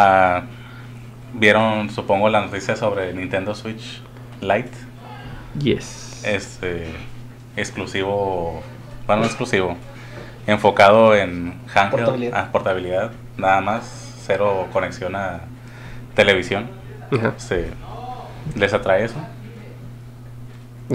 [0.00, 0.42] ah,
[1.32, 4.02] Vieron, supongo, la noticia sobre Nintendo Switch
[4.40, 4.70] Lite.
[5.58, 6.22] Yes.
[6.24, 6.86] Este.
[7.56, 8.62] Exclusivo.
[9.06, 9.76] Bueno, no exclusivo.
[10.46, 12.32] Enfocado en handheld, Portabilidad.
[12.38, 13.10] ah, portabilidad.
[13.36, 14.14] Nada más.
[14.26, 15.40] Cero conexión a
[16.14, 16.68] televisión.
[17.12, 17.34] Ajá.
[17.36, 17.70] Este,
[18.56, 19.16] ¿Les atrae eso?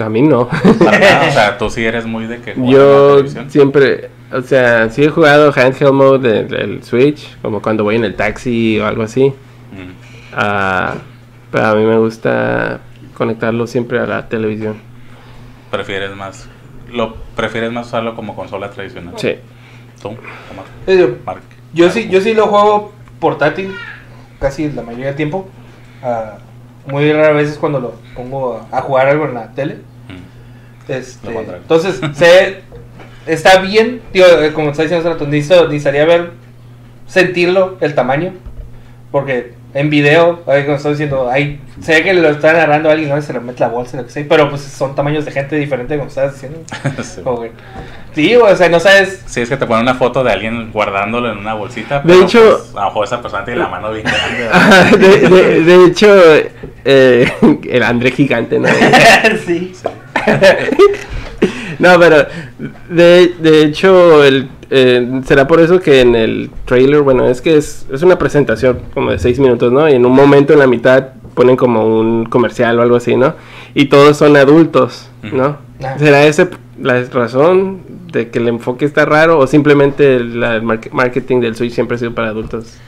[0.00, 0.48] A mí no.
[0.48, 3.50] Para nada, o sea, tú sí eres muy de que Yo televisión.
[3.50, 8.04] siempre, o sea, sí he jugado handheld mode del, del Switch, como cuando voy en
[8.04, 9.28] el taxi o algo así.
[9.28, 9.92] Mm.
[10.34, 10.94] Ah,
[11.50, 12.80] pero a mí me gusta
[13.14, 14.76] conectarlo siempre a la televisión.
[15.70, 16.48] prefieres más
[16.92, 19.34] lo prefieres más usarlo como consola tradicional Sí.
[20.00, 20.64] tú Omar?
[20.86, 21.42] Eh, yo- Mark.
[21.74, 23.74] Yo sí, yo sí lo juego portátil
[24.38, 25.48] casi la mayoría del tiempo.
[26.02, 26.38] Ah,
[26.86, 29.78] muy raras veces cuando lo pongo a, a jugar algo en la tele.
[30.08, 30.92] Mm.
[30.92, 32.62] Este, entonces, se,
[33.26, 36.30] está bien, tío, eh, como está diciendo hace rato, necesito- necesitaría ver,
[37.06, 38.32] sentirlo, el tamaño.
[39.12, 42.92] Porque en video, ahí como estoy diciendo, ahí, se ve que lo está agarrando a
[42.92, 43.16] alguien, ¿no?
[43.18, 44.24] Y se le mete la bolsa, lo que sea.
[44.28, 46.60] Pero pues son tamaños de gente diferente, como estabas diciendo.
[47.02, 47.20] Sí.
[47.22, 47.44] Como
[48.14, 51.30] sí, o sea, no sabes Sí, es que te ponen una foto de alguien guardándolo
[51.30, 52.00] en una bolsita.
[52.00, 54.98] De pero, hecho- pues, a lo mejor esa persona tiene la mano bien grande.
[55.06, 56.08] de, de- de hecho,
[56.84, 57.30] eh,
[57.70, 58.68] el André gigante, ¿no?
[59.46, 59.72] sí.
[59.74, 59.88] Sí.
[61.78, 62.26] No, pero
[62.88, 67.56] de, de hecho, el, eh, será por eso que en el trailer, bueno, es que
[67.56, 69.88] es, es una presentación como de seis minutos, ¿no?
[69.88, 73.34] Y en un momento en la mitad ponen como un comercial o algo así, ¿no?
[73.74, 75.58] Y todos son adultos, ¿no?
[75.84, 75.96] Ah.
[75.98, 76.48] ¿Será esa
[76.80, 77.80] la razón
[78.12, 81.96] de que el enfoque está raro o simplemente la- el mark- marketing del Switch siempre
[81.96, 82.78] ha sido para adultos?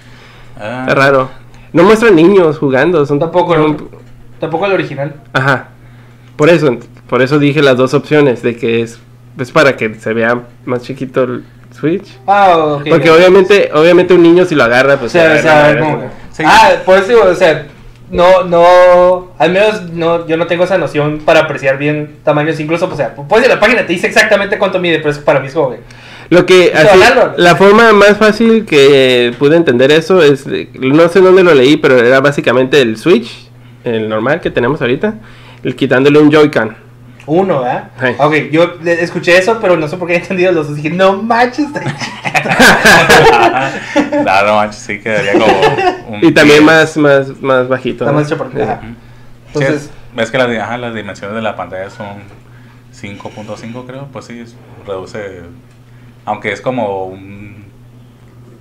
[0.57, 1.31] Ah, Está raro.
[1.75, 3.77] No muestran niños jugando, son Tampoco, son- el-
[4.41, 5.15] tampoco el original.
[5.35, 5.69] Ajá.
[6.37, 6.75] Por eso,
[7.09, 8.99] por eso dije las dos opciones de que es,
[9.39, 11.45] es para que se vea más chiquito el
[11.79, 12.19] Switch.
[12.27, 12.79] Ah.
[12.89, 16.45] Porque obviamente, obviamente un niño si lo agarra, pues se o sea, Sí.
[16.47, 17.67] Ah, por eso digo, o sea,
[18.11, 22.87] no, no, al menos no, yo no tengo esa noción para apreciar bien tamaños, incluso,
[22.87, 25.49] o sea, pues en la página te dice exactamente cuánto mide, pero es para mí
[25.49, 25.81] es que,
[26.31, 27.01] Lo que Eso, así,
[27.37, 31.77] la forma más fácil que pude entender eso es, de- no sé dónde lo leí,
[31.77, 33.51] pero era básicamente el Switch,
[33.85, 35.15] el normal que tenemos ahorita,
[35.65, 36.88] el quitándole un Joy-Con.
[37.29, 37.91] Uno, ¿verdad?
[38.01, 38.07] Sí.
[38.19, 41.23] Ok, yo escuché eso, pero no sé por qué he entendido los dos, dije, no
[41.23, 42.49] manches, está chiquito.
[44.25, 45.47] no, no manches, sí quedaría como.
[46.09, 48.05] un Y también más, más, más bajito.
[48.05, 48.19] Está ¿no?
[48.19, 48.35] más Sí.
[49.49, 52.19] Entonces- Sí, es- ves que las, di- ajá, las dimensiones de la pantalla son
[52.95, 54.07] 5.5, creo.
[54.13, 54.45] Pues sí,
[54.87, 55.43] reduce.
[56.25, 57.65] Aunque es como un,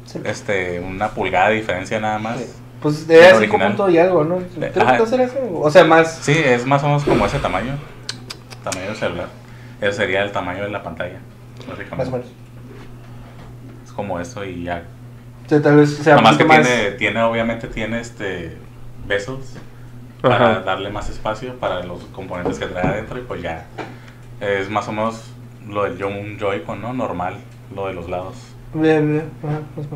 [0.06, 0.20] Sí.
[0.24, 2.38] este, una pulgada de diferencia nada más.
[2.40, 2.46] Sí.
[2.82, 3.68] Pues 5 original.
[3.70, 4.38] puntos y algo, ¿no?
[4.56, 7.40] Creo que no será eso, o sea, más, Sí, es más o menos como ese
[7.40, 7.74] tamaño.
[8.70, 9.28] Tamaño del celular.
[9.82, 11.20] Ese sería el tamaño de la pantalla.
[11.68, 11.96] Básicamente.
[11.96, 12.28] más o menos.
[13.86, 14.84] Es como eso y ya.
[15.46, 16.66] O sea, tal vez sea Nomás que más...
[16.66, 18.58] tiene, tiene, obviamente tiene este
[19.08, 19.54] besos
[20.22, 20.60] para Ajá.
[20.62, 23.66] darle más espacio para los componentes que trae adentro y pues ya
[24.42, 25.32] es más o menos
[25.68, 26.94] lo del un Joy-Con, ¿no?
[26.94, 27.36] Normal,
[27.76, 28.36] lo de los lados.
[28.74, 29.88] Bien, bien, ajá, más.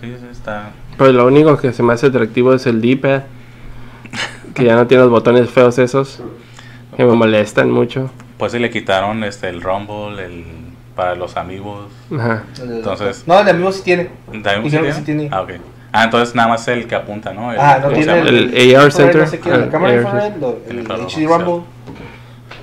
[0.00, 0.70] Sí, sí, está...
[0.96, 3.22] Pues lo único que se me hace atractivo es el D-pad.
[4.54, 6.22] Que ya no tiene los botones feos esos.
[6.96, 8.10] Que me molestan mucho.
[8.38, 10.44] Pues sí le quitaron este el Rumble, el
[10.96, 11.86] para los amigos.
[12.14, 12.44] Ajá.
[12.60, 14.10] Entonces- No, el de amigos sí tiene.
[14.26, 15.28] ¿También Dijeron que sí tiene.
[15.30, 15.52] Ah, ok.
[15.92, 17.52] Ah, entonces nada más el que apunta, ¿no?
[17.52, 18.28] El- Ah, no ¿cómo se tiene llama?
[18.30, 19.16] El AR infrared, center.
[19.22, 20.32] No sé qué, la Ah, cámara AR
[20.68, 21.64] El el HD Rumble.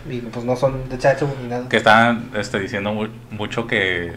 [0.10, 1.68] Y pues no son de chacho ni nada.
[1.68, 4.14] Que estaban este, diciendo mu- mucho que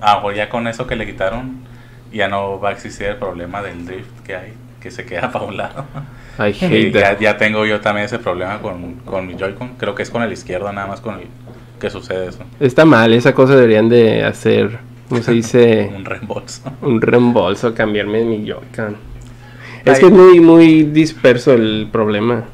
[0.00, 1.66] a lo mejor ya con eso que le quitaron
[2.12, 5.44] ya no va a existir el problema del drift que hay, que se queda para
[5.44, 5.84] un lado.
[6.38, 7.20] I hate ya, that.
[7.20, 9.70] ya tengo yo también ese problema con, con mi Joy-Con.
[9.76, 11.26] Creo que es con el izquierdo nada más con el
[11.80, 12.40] que sucede eso.
[12.60, 15.90] Está mal, esa cosa deberían de hacer, ¿cómo se dice?
[15.96, 16.72] Un reembolso.
[16.82, 18.96] Un reembolso, cambiarme mi Joy-Con.
[19.84, 22.44] Es que es muy, muy disperso el problema.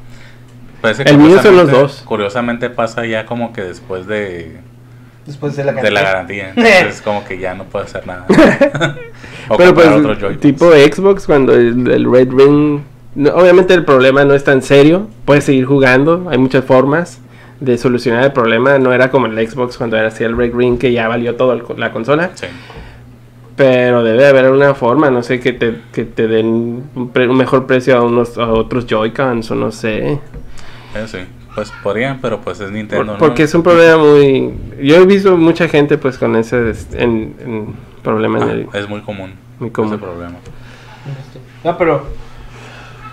[0.81, 2.03] Parece El mío son los dos.
[2.05, 4.57] Curiosamente pasa ya como que después de,
[5.25, 6.49] Después de la de la garantía.
[6.55, 8.25] Entonces como que ya no puede hacer nada.
[9.49, 10.39] o Pero comprar pues, otro Joy-Con.
[10.39, 12.81] tipo Xbox, cuando el, el Red Ring.
[13.15, 15.07] No, obviamente el problema no es tan serio.
[15.25, 16.27] Puedes seguir jugando.
[16.29, 17.19] Hay muchas formas
[17.59, 18.77] de solucionar el problema.
[18.79, 21.57] No era como el Xbox cuando era así el Red Ring que ya valió toda
[21.77, 22.31] la consola.
[22.35, 22.47] Sí.
[23.55, 27.37] Pero debe haber una forma, no sé, que te, que te den un, pre- un
[27.37, 30.19] mejor precio a unos a otros Joy-Cons o no sé.
[30.93, 31.23] Eso sí.
[31.55, 33.17] Pues podrían, pero pues es Nintendo, Por- ¿no?
[33.17, 34.53] porque es un problema muy...
[34.83, 38.67] Yo he visto mucha gente pues con ese en, en problema en Ah, el...
[38.73, 39.31] es muy común.
[39.57, 39.93] Muy común.
[39.93, 40.33] Ese problema.
[41.63, 42.05] No, pero.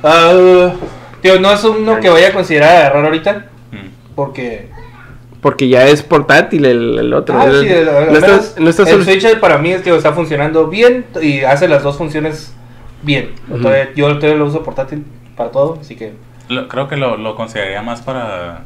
[0.02, 0.72] Ah,
[1.20, 3.46] tío, no es uno que vaya a considerar agarrar ahorita.
[3.72, 4.14] Mm.
[4.14, 4.68] Porque.
[5.40, 7.36] Porque ya es portátil el, el otro.
[7.40, 9.74] Ah, El- sí, el, al no menos estás- no estás el sol- Switch para mí
[9.82, 12.54] tío, está funcionando bien y hace las dos funciones
[13.02, 13.32] bien.
[13.48, 15.04] Todavía- yo todavía lo uso portátil
[15.36, 16.12] para todo, así que...
[16.48, 18.60] Lo- creo que lo, lo consideraría más para...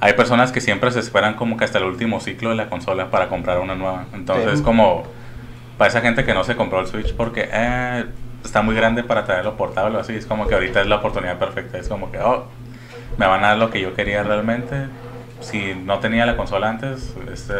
[0.00, 3.10] Hay personas que siempre se esperan como que hasta el último ciclo de la consola
[3.10, 4.04] para comprar una nueva.
[4.14, 4.64] Entonces Sí.
[4.64, 5.02] como
[5.78, 8.04] para esa gente que no se compró el Switch porque eh,
[8.48, 11.78] está muy grande para traerlo portable así, es como que ahorita es la oportunidad perfecta.
[11.78, 12.44] Es como que, oh,
[13.18, 14.86] me van a dar lo que yo quería realmente.
[15.40, 17.54] Si no tenía la consola antes, este,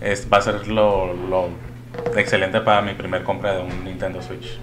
[0.00, 1.48] es, va a ser lo,
[2.16, 4.58] excelente para mi primer compra de un Nintendo Switch.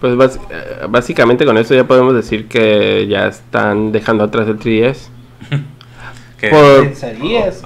[0.00, 5.08] Pues eh, básicamente con esto ya podemos decir que ya están dejando atrás el 3DS.
[6.38, 7.62] Que, Por- ¿Pensarías?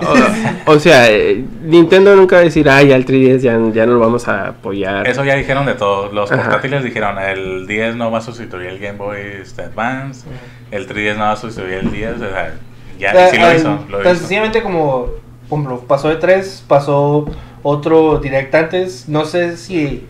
[0.65, 3.93] O sea, eh, Nintendo nunca va a decir, ay, ya el 3DS ya, ya no
[3.95, 5.07] lo vamos a apoyar.
[5.07, 6.11] Eso ya dijeron de todo.
[6.11, 6.43] Los Ajá.
[6.45, 10.27] portátiles dijeron, el 10 no va a sustituir el Game Boy este, Advance,
[10.71, 12.55] el 3DS no va a sustituir el 10, o sea,
[12.99, 13.79] ya O sea, sí lo al- hizo.
[13.91, 14.21] Lo tan hizo.
[14.21, 15.09] sencillamente como,
[15.51, 17.27] por ejemplo, pasó de 3, pasó
[17.63, 20.07] otro direct antes, no sé si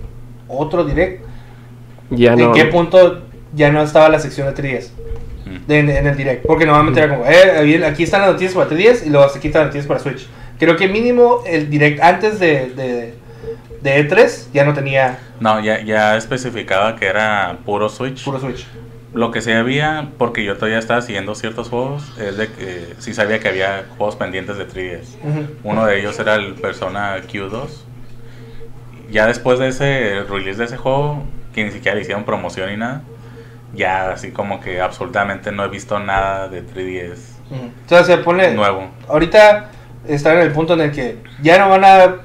[0.47, 1.25] otro direct,
[2.11, 2.53] ya en no.
[2.53, 3.23] qué punto
[3.55, 4.97] ya no estaba la sección de 3DS Mm.
[4.97, 5.12] de-
[5.69, 9.07] en, en el direct, porque normalmente era como, eh, aquí están las noticias para 3DS
[9.07, 10.27] y luego aquí están las noticias para Switch.
[10.59, 13.15] Creo que mínimo el direct antes de, de,
[13.83, 18.25] de E3 ya no tenía No, ya, ya especificaba que era puro Switch.
[18.25, 18.67] puro Switch.
[19.15, 23.13] Lo que sí había, porque yo todavía estaba siguiendo ciertos juegos, es de que sí
[23.13, 25.17] sabía que había juegos pendientes de 3DS.
[25.23, 25.47] Ujú.
[25.65, 27.69] Uno de ellos era el Persona Q2.
[29.11, 31.25] Ya después de ese release de ese juego,
[31.55, 33.03] que ni siquiera le hicieron promoción ni nada,
[33.75, 37.19] ya así como que absolutamente no he visto nada de 3DS
[37.51, 37.71] Ujú.
[37.83, 38.53] Entonces se pone...
[38.55, 38.89] nuevo.
[39.09, 39.71] ahorita
[40.09, 42.17] están en el punto en el que ya no van a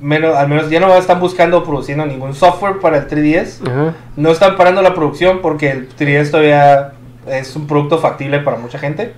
[0.00, 3.94] menos al menos ya no están buscando o produciendo ningún software para el 3DS Ajá.
[4.16, 6.92] no están parando la producción porque el 3DS todavía
[7.26, 9.12] es un producto factible para mucha gente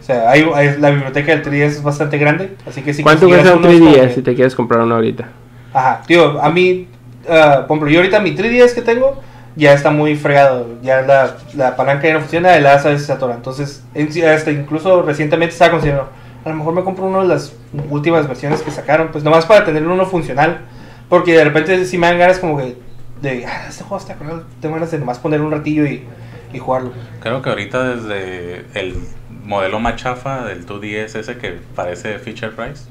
[0.00, 3.28] o sea hay, hay- la biblioteca del 3DS es bastante grande así que si ¿Cuánto
[3.28, 5.28] cuesta un uno es como 3DS que- si te quieres comprar uno ahorita?
[5.72, 6.88] ajá tío a mí
[7.28, 9.20] ah, por ejemplo yo ahorita mi 3DS que tengo
[9.56, 13.34] ya está muy fregado ya la, la palanca ya no funciona el asa se atora
[13.34, 13.84] entonces
[14.26, 16.08] hasta incluso recientemente estaba considerando
[16.44, 17.54] a lo mejor me compro uno de las
[17.90, 20.60] últimas versiones que sacaron, pues nomás para tener uno funcional.
[21.08, 22.76] Porque de repente sí me dan ganas como que
[23.20, 26.04] de, ah, este juego está cruel, tengo ganas de nomás poner un ratillo y,
[26.52, 26.92] y jugarlo.
[27.20, 28.96] Creo que ahorita desde el
[29.44, 32.84] modelo más chafa del 2DS ese que parece Feature Price,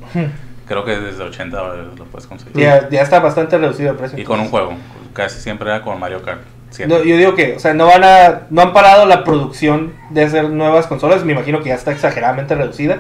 [0.67, 2.55] creo que desde 80 dólares lo puedes conseguir.
[2.55, 4.19] ya, ya está bastante reducido el precio.
[4.19, 4.73] Y con un juego,
[5.13, 6.41] casi siempre era con Mario Kart.
[6.87, 10.23] No, yo digo que, o sea, no van a, no han parado la producción de
[10.23, 12.99] hacer nuevas consolas, me imagino que ya está exageradamente reducida,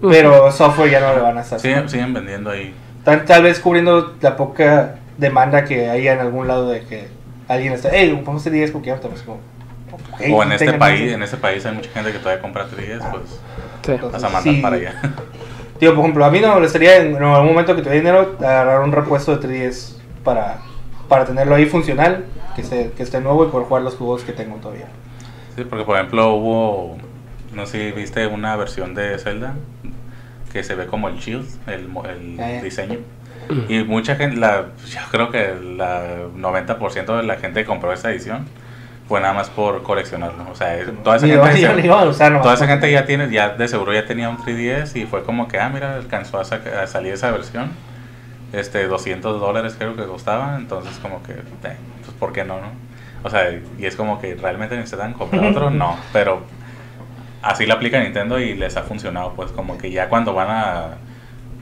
[0.00, 1.60] pero software ya no le van a estar.
[1.60, 2.74] Siguen, siguen vendiendo ahí.
[2.98, 7.08] Están tal vez cubriendo la poca demanda que hay en algún lado de que
[7.48, 9.40] alguien está, hey, ocupamos este 10 porque ya estamos como...
[10.34, 11.14] o en este país, ese".
[11.14, 13.40] en este país hay mucha gente que todavía compra 3DS, pues
[13.84, 13.92] Sí.
[13.92, 14.60] Entonces, a mandar sí.
[14.62, 14.94] para allá.
[15.78, 18.36] Tío, por ejemplo, a mí no me molestaría en, en algún momento que tuviera dinero
[18.38, 20.58] agarrar un repuesto de 3DS para,
[21.08, 22.24] para tenerlo ahí funcional,
[22.54, 24.86] que esté, que esté nuevo y poder jugar los juegos que tengo todavía.
[25.56, 26.96] Sí, porque por ejemplo hubo,
[27.52, 29.54] no sé si viste una versión de Zelda
[30.52, 32.98] que se ve como el shield, el, el Ah, diseño.
[33.68, 38.10] Y mucha gente, la, yo creo que la 90% de la gente que compró esa
[38.10, 38.46] edición
[39.08, 40.46] fue nada más por coleccionarlo.
[40.50, 44.06] O sea, toda esa gente, nomás toda esa gente ya tiene, ya de seguro ya
[44.06, 47.70] tenía un 3DS y fue como que, ah, mira, alcanzó a, a salir esa versión.
[48.54, 52.68] Este, 200 dólares creo que costaba, entonces como que, eh, pues ¿por qué no, no?
[53.24, 56.40] O sea, y es como que realmente necesitan comprar otro, no, pero
[57.42, 60.84] así lo aplica Nintendo y les ha funcionado, pues como que ya cuando van a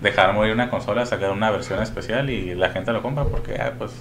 [0.02, 3.72] dejar morir una consola, sacar una versión especial y la gente lo compra porque, ah,
[3.78, 3.92] pues,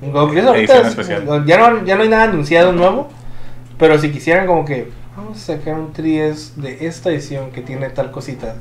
[0.00, 1.44] Como que eso ahorita Edición es- especial.
[1.46, 3.08] ya, no, ya no hay nada anunciado nuevo,
[3.78, 7.90] pero si quisieran como que vamos a sacar un 3DS de esta edición que tiene
[7.90, 8.54] tal cosita,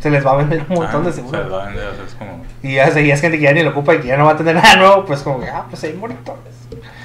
[0.00, 1.50] se les va a vender un montón ah, de se les seguro.
[1.50, 3.62] va a vender, o sea, es como, Y ya, y es gente que ya ni
[3.62, 5.66] lo ocupa y que ya no va a tener nada nuevo, pues como que, ah,
[5.68, 6.54] pues hay monitores.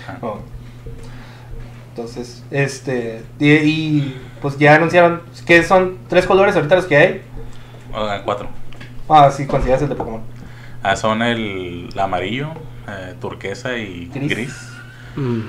[0.08, 0.34] ah.
[1.90, 7.22] Entonces, este, y, y, pues ya anunciaron que son tres colores ahorita los que hay.
[8.24, 8.50] Cuatro.
[9.10, 10.22] Ah, sí, consideras el de Pokémon.
[10.84, 12.50] Ah, son el, el amarillo,
[12.88, 14.30] eh, turquesa y Gris.
[14.30, 14.70] gris.
[15.16, 15.42] Mm.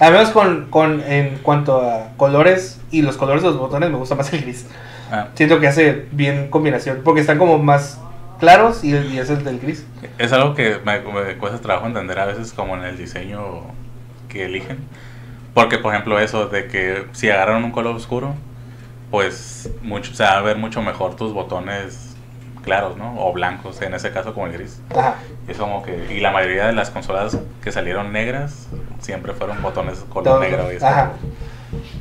[0.00, 3.96] Al menos con, con, en cuanto a colores y los colores de los botones, me
[3.96, 4.66] gusta más el gris.
[5.10, 8.00] Ah, Siento que hace bien combinación, porque están como más
[8.40, 9.86] claros y, y es el del gris.
[10.18, 13.62] Es algo que me, me cuesta trabajo entender a veces como en el diseño
[14.28, 14.78] que eligen.
[15.54, 18.34] Porque, por ejemplo, eso de que si agarran un color oscuro,
[19.10, 22.13] pues mucho, se va a ver mucho mejor tus botones
[22.64, 23.14] claros, ¿no?
[23.18, 24.80] O blancos, en ese caso como el gris.
[24.96, 25.16] Ajá.
[25.46, 28.68] Y es como que, y la mayoría de las consolas que salieron negras
[29.00, 30.72] siempre fueron botones color negro.
[30.72, 31.12] y Ajá.
[31.12, 31.32] como-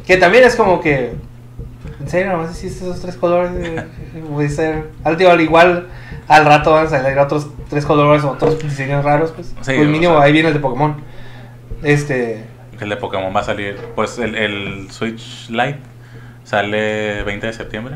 [0.06, 1.14] Que también es como que
[2.00, 2.32] ¿En serio?
[2.32, 3.52] ¿Nomás hiciste esos tres colores?
[4.38, 4.90] A ser...
[5.04, 5.88] Al, tío, al igual,
[6.28, 9.48] al rato van a salir otros tres colores, otros diseños raros, pues.
[9.48, 10.96] Sí, pues o mínimo, sea- ahí viene el de Pokémon.
[11.84, 12.46] Este...
[12.80, 15.80] El de Pokémon va a salir, pues el, el Switch Lite
[16.44, 17.96] sale 20 de septiembre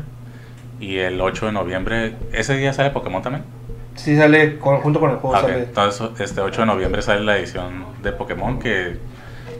[0.80, 3.44] y el 8 de noviembre, ese día sale Pokémon también.
[3.96, 5.48] Sí sale con- junto con el juego, Ah, ok.
[5.48, 5.62] sale...
[5.64, 8.96] Entonces, este 8 de noviembre sale la edición de Pokémon que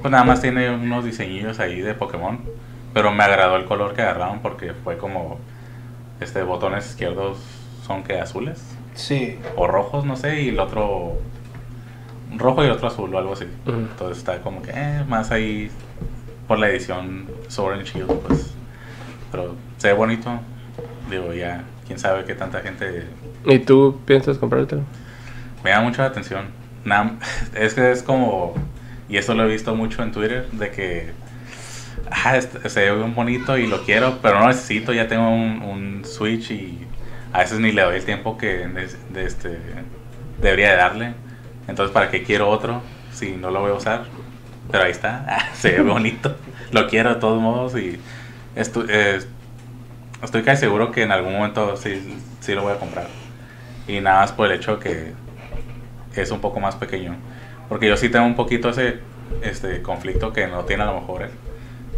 [0.01, 2.39] pues nada más tiene unos diseñillos ahí de Pokémon,
[2.95, 5.39] pero me agradó el color que agarraron porque fue como
[6.21, 7.39] este botones izquierdos
[7.85, 8.63] son que azules
[8.95, 9.39] Sí.
[9.57, 11.15] o rojos, no sé, y el otro
[12.37, 13.47] rojo y el otro azul o algo así.
[13.67, 15.71] Entonces está como que eh, más ahí
[16.47, 18.53] por la edición Sword and Shield, pues.
[19.33, 20.31] Pero se ve bonito.
[21.11, 23.05] Digo, ya, quién sabe qué tanta gente
[23.45, 24.83] ¿Y tú piensas comprártelo?
[25.65, 26.47] me da mucho la atención.
[26.85, 27.13] Nada-
[27.55, 28.55] es que es como,
[29.09, 31.11] y esto lo he visto mucho en Twitter, de que
[32.11, 35.63] ah, este- se ve bien bonito y lo quiero, pero no necesito, ya tengo un,
[35.63, 36.79] un Switch y
[37.33, 39.59] a veces ni le doy el tiempo que de, de este,
[40.41, 41.15] debería de darle.
[41.67, 42.81] Entonces, ¿para qué quiero otro
[43.13, 44.05] si no lo voy a usar?
[44.71, 46.37] Pero ahí está, ah, se ve bonito,
[46.73, 47.99] lo quiero de todos modos y
[48.57, 49.21] estu- eh,
[50.23, 53.07] estoy casi seguro que en algún momento sí, sí lo voy a comprar.
[53.87, 55.13] Y nada más por el hecho que
[56.15, 57.17] es un poco más pequeño.
[57.69, 59.01] Porque yo sí tengo un poquito ese
[59.43, 61.31] este conflicto que no tiene a lo mejor él.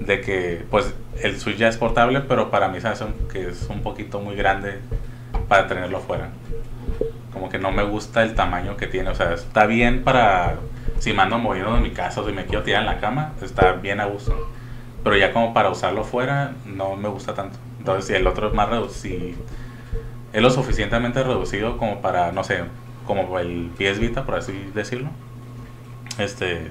[0.00, 3.69] De que pues el Switch ya es portable, pero para mí se hace que es
[3.69, 4.79] un poquito muy grande
[5.49, 6.31] para tenerlo fuera.
[7.33, 9.11] Como que no me gusta el tamaño que tiene.
[9.11, 10.57] O sea, está bien para
[10.99, 13.33] si me ando moviendo de mi casa o si me quiero tirar en la cama,
[13.41, 14.50] está bien a gusto.
[15.03, 17.59] Pero ya como para usarlo fuera, no me gusta tanto.
[17.81, 19.39] Entonces, si el otro es más reducido,
[20.35, 22.65] es lo suficientemente reducido como para, no sé,
[23.07, 25.09] como el PS Vita, por así decirlo.
[26.19, 26.71] Este,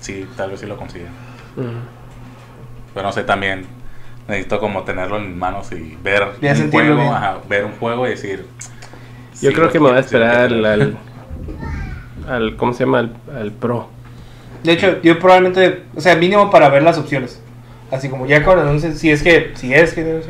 [0.00, 1.08] sí, tal vez sí lo consiga.
[1.56, 1.70] Ujú.
[2.92, 3.64] Pero no sé, también
[4.28, 8.06] necesito como tenerlo en mis manos y ver Ya un juego, ajá, ver un juego
[8.06, 8.46] y decir.
[9.40, 10.68] Yo sí, creo que me voy a esperar quiero.
[10.68, 10.98] al,
[12.28, 12.56] al.
[12.56, 12.98] ¿Cómo se llama?
[12.98, 13.88] Al, al Pro.
[14.62, 17.42] De hecho, yo probablemente, o sea, mínimo para ver las opciones.
[17.94, 20.22] Así como ya cuando anuncien, si es que, si es que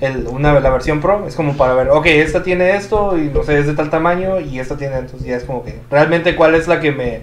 [0.00, 3.42] el, una, la versión Pro, es como para ver, ok, esta tiene esto y no
[3.42, 6.54] sé, es de tal tamaño y esta tiene, entonces ya es como que, realmente cuál
[6.54, 7.22] es la que me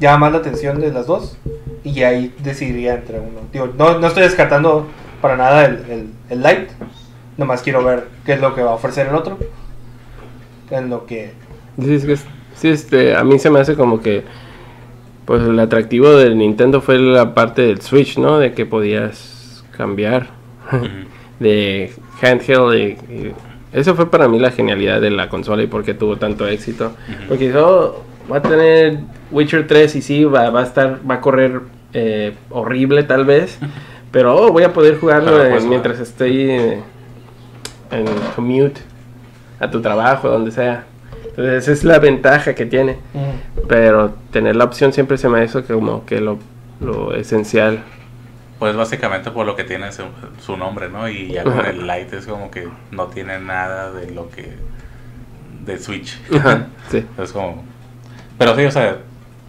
[0.00, 1.36] llama más la atención de las dos
[1.84, 3.72] y ahí decidiría entre uno.
[3.76, 4.88] No, no estoy descartando
[5.20, 6.68] para nada el, el, el
[7.36, 9.38] nomás quiero ver qué es lo que va a ofrecer el otro.
[10.70, 11.32] En lo que
[11.80, 12.00] Sí,
[12.54, 14.24] sí, este, a mí se me hace como que
[15.24, 18.38] pues el atractivo del Nintendo fue la parte del Switch, ¿no?
[18.38, 20.28] De que podías cambiar
[21.40, 23.34] de handheld y, y
[23.72, 26.92] eso fue para mí la genialidad de la consola y por qué tuvo tanto éxito.
[27.26, 28.98] Porque yo va a tener
[29.30, 31.60] Witcher 3 y sí, va, va a estar, va a correr
[31.94, 33.58] eh, horrible tal vez,
[34.12, 36.82] pero oh, voy a poder jugarlo eh, mientras estoy eh,
[37.90, 38.04] en
[38.36, 38.80] commute
[39.58, 40.84] a tu trabajo, donde sea.
[41.32, 42.98] Entonces esa es la ventaja que tiene.
[43.66, 46.38] Pero tener la opción siempre se me hizo como que lo,
[46.80, 47.82] lo esencial.
[48.58, 50.02] Pues básicamente por lo que tiene su,
[50.44, 51.08] su nombre, ¿no?
[51.08, 54.52] Y ya con el Lite es como que no tiene nada de lo que.
[55.64, 56.20] de Switch.
[56.36, 57.04] Ajá, sí.
[57.18, 57.64] Es como.
[58.38, 58.98] Pero sí, o sea,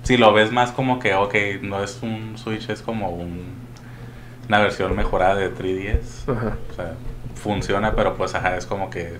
[0.04, 3.44] si lo ves más como que, ok, no es un Switch, es como un,
[4.48, 6.32] una versión mejorada de 3DS.
[6.32, 6.58] Ajá.
[6.72, 6.94] O sea,
[7.36, 9.18] funciona, pero pues ajá, es como que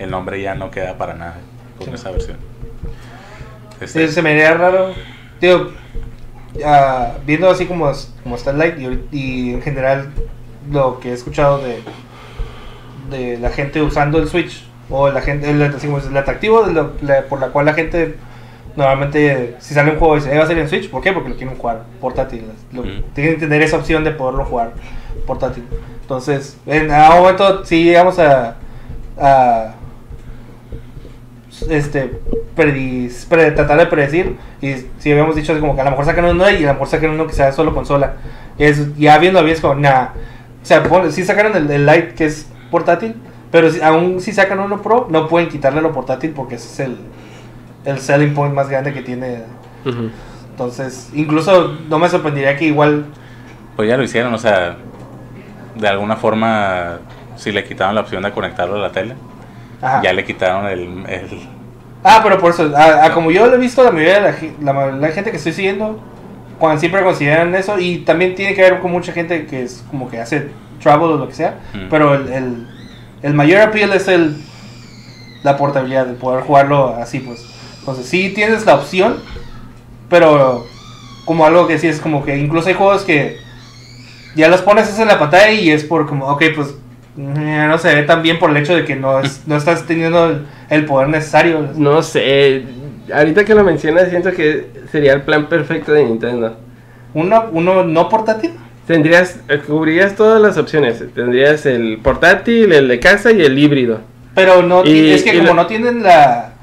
[0.00, 1.36] el nombre ya no queda para nada
[1.84, 2.00] con Sí.
[2.00, 2.36] esa versión.
[3.80, 4.92] Este, Sí, se me haría raro.
[6.64, 7.90] Ah, viendo así como,
[8.22, 10.10] como está el Lite y, en general
[10.70, 11.80] lo que he escuchado de,
[13.10, 16.62] de la gente usando el Switch o la gente, el, así como es el atractivo
[16.64, 18.16] de lo- la- por la cual la gente
[18.76, 21.12] normalmente si sale un juego dice, "Eh, va a salir en Switch, ¿por qué?
[21.12, 22.44] Porque lo quieren jugar portátil.
[22.72, 23.02] Lo- Mm.
[23.14, 24.72] Tienen que tener esa opción de poderlo jugar
[25.26, 25.64] portátil.
[26.02, 28.56] Entonces, en a un momento si llegamos a,
[29.18, 29.74] a
[31.70, 32.20] este
[32.56, 36.24] predis- pre- tratar de predecir y si habíamos dicho como que a lo mejor sacan
[36.26, 38.14] uno y a lo mejor sacan uno que sea solo consola
[38.58, 40.08] es ya viendo bien es como nah
[40.62, 43.14] o sea pon- sí sacaron el, el Lite que es portátil
[43.50, 46.80] pero si- aún si sacan uno pro no pueden quitarle lo portátil porque ese es
[46.88, 46.96] el
[47.84, 49.42] el selling point más grande que tiene
[49.84, 50.10] Ujú.
[50.50, 53.06] entonces incluso no me sorprendería que igual
[53.76, 54.76] Pues ya lo hicieron, o sea,
[55.74, 56.98] de alguna forma,
[57.36, 59.14] si le quitaron la opción de conectarlo a la tele,
[59.80, 60.02] ajá.
[60.02, 61.48] ya le quitaron el, el-
[62.04, 64.72] Ah, pero por eso, a- a como yo lo he visto, la mayoría de la,
[64.72, 66.00] la, la gente que estoy siguiendo,
[66.58, 70.08] cuando siempre consideran eso, y también tiene que ver con mucha gente que es como
[70.10, 70.48] que hace
[70.82, 71.88] travel o lo que sea, Mm.
[71.90, 72.68] pero el, el,
[73.22, 74.36] el mayor appeal es el
[75.44, 77.44] la portabilidad, de poder jugarlo así, pues.
[77.80, 79.16] Entonces, sí tienes la opción,
[80.08, 80.66] pero
[81.24, 83.38] como algo que sí es como que incluso hay juegos que
[84.36, 86.74] ya los pones en la pantalla y es por como, ok, pues
[87.16, 89.84] mm, no se ve tan bien por el hecho de que no, es- no estás
[89.86, 91.68] teniendo el, el poder necesario.
[91.74, 92.64] No sé,
[93.12, 96.56] ahorita que lo mencionas siento que sería el plan perfecto de Nintendo.
[97.14, 98.52] Uno, uno no portátil.
[98.86, 101.02] Tendrías, cubrirías todas las opciones.
[101.14, 104.00] Tendrías el portátil, el de casa y el híbrido.
[104.34, 106.54] Pero no, Y- es que como no tienen la...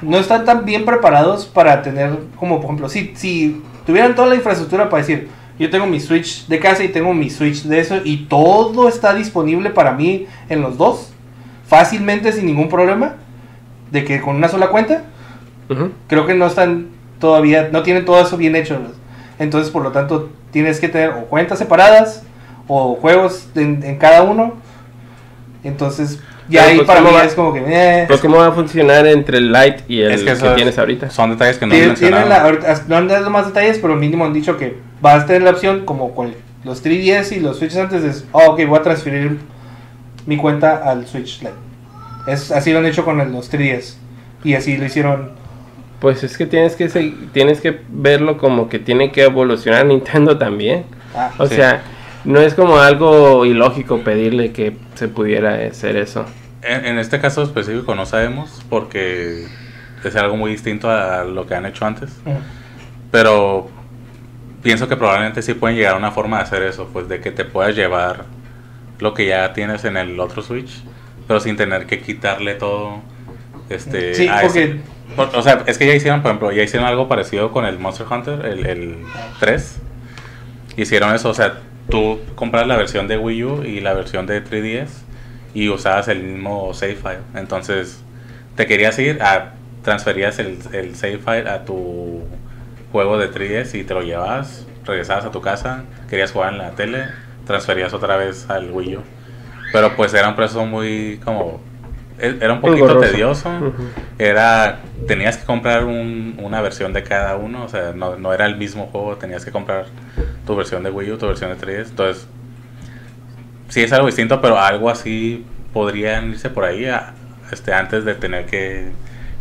[0.00, 4.36] No están tan bien preparados para tener, como por ejemplo, si, si tuvieran toda la
[4.36, 5.26] infraestructura para decir,
[5.58, 9.12] yo tengo mi Switch de casa y tengo mi Switch de eso y todo está
[9.12, 11.12] disponible para mí en los dos,
[11.68, 13.14] fácilmente sin ningún problema,
[13.90, 15.04] de que con una sola cuenta,
[16.08, 16.88] creo que no están
[17.20, 18.78] todavía, no tienen todo eso bien hecho.
[19.38, 22.22] Entonces, por lo tanto, tienes que tener o cuentas separadas
[22.66, 24.54] o juegos en, en cada uno.
[25.64, 27.24] Entonces, ya ahí pues, para mí ¿cómo va?
[27.24, 27.60] es como que...
[27.66, 30.78] eh, Pero ¿cómo va a funcionar entre el Lite y el Es que que, tienes
[30.78, 31.10] ahorita?
[31.10, 32.28] Son detalles que no han mencionado.
[32.28, 35.42] la, ahorita- no han dado más detalles, pero mínimo han dicho que vas a tener
[35.42, 36.32] la opción como con
[36.64, 39.38] los 3DS y los Switches antes es, oh, ok, voy a transferir
[40.28, 41.54] mi cuenta al Switch Lite.
[42.26, 43.96] Es, así lo han hecho con el- los 3DS.
[44.44, 45.30] Y así lo hicieron
[46.00, 46.86] Pues es que tienes que
[47.32, 50.84] tienes que verlo como que tiene que evolucionar Nintendo también.
[51.16, 51.56] Ah, O Sí.
[51.56, 51.82] sea,
[52.24, 56.24] no es como algo ilógico pedirle que se pudiera hacer eso.
[56.62, 59.46] En, en este caso específico no sabemos porque
[60.04, 62.10] es algo muy distinto a lo que han hecho antes.
[63.10, 63.68] Pero
[64.62, 67.30] pienso que probablemente sí pueden llegar a una forma de hacer eso, pues de que
[67.30, 68.24] te puedas llevar
[69.00, 70.82] lo que ya tienes en el otro Switch,
[71.26, 73.00] pero sin tener que quitarle todo.
[73.68, 74.80] Este, Sí, a porque- ese.
[75.36, 78.06] O sea, es que ya hicieron, por ejemplo, ya hicieron algo parecido con el Monster
[78.10, 78.96] Hunter, el, el
[79.40, 79.78] 3.
[80.76, 81.58] Hicieron eso, o sea,
[81.90, 85.02] tú compras la versión de Wii U y la versión de 3DS
[85.54, 87.18] y usabas el mismo save file.
[87.34, 88.02] Entonces,
[88.54, 92.22] te querías ir a transferías el, el save file a tu
[92.92, 96.70] juego de 3DS y te lo llevabas, regresabas a tu casa, querías jugar en la
[96.72, 97.06] tele,
[97.48, 99.00] transferías otra vez al Wii U.
[99.72, 101.60] Pero pues era un proceso muy como
[102.20, 103.48] e- era un poquito tedioso.
[104.18, 108.46] Era tenías que comprar un- una versión de cada uno, o sea, no, no era
[108.46, 109.86] el mismo juego, tenías que comprar
[110.46, 111.90] tu versión de Wii U, tu versión de 3DS.
[111.90, 112.26] Entonces,
[113.68, 117.12] sí es algo distinto, pero algo así podrían irse por ahí a-
[117.52, 118.88] este, antes de tener que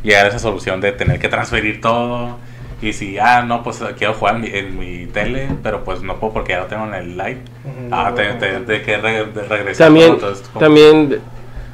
[0.03, 2.37] llegar a esa solución de tener que transferir todo.
[2.81, 6.17] Y si, ah, no, pues quiero jugar en mi, en mi tele, pero pues no
[6.19, 7.39] puedo porque ya lo tengo en el live.
[7.91, 9.87] Ah, te, te- de que re- de regresar.
[9.87, 11.19] También, entonces, también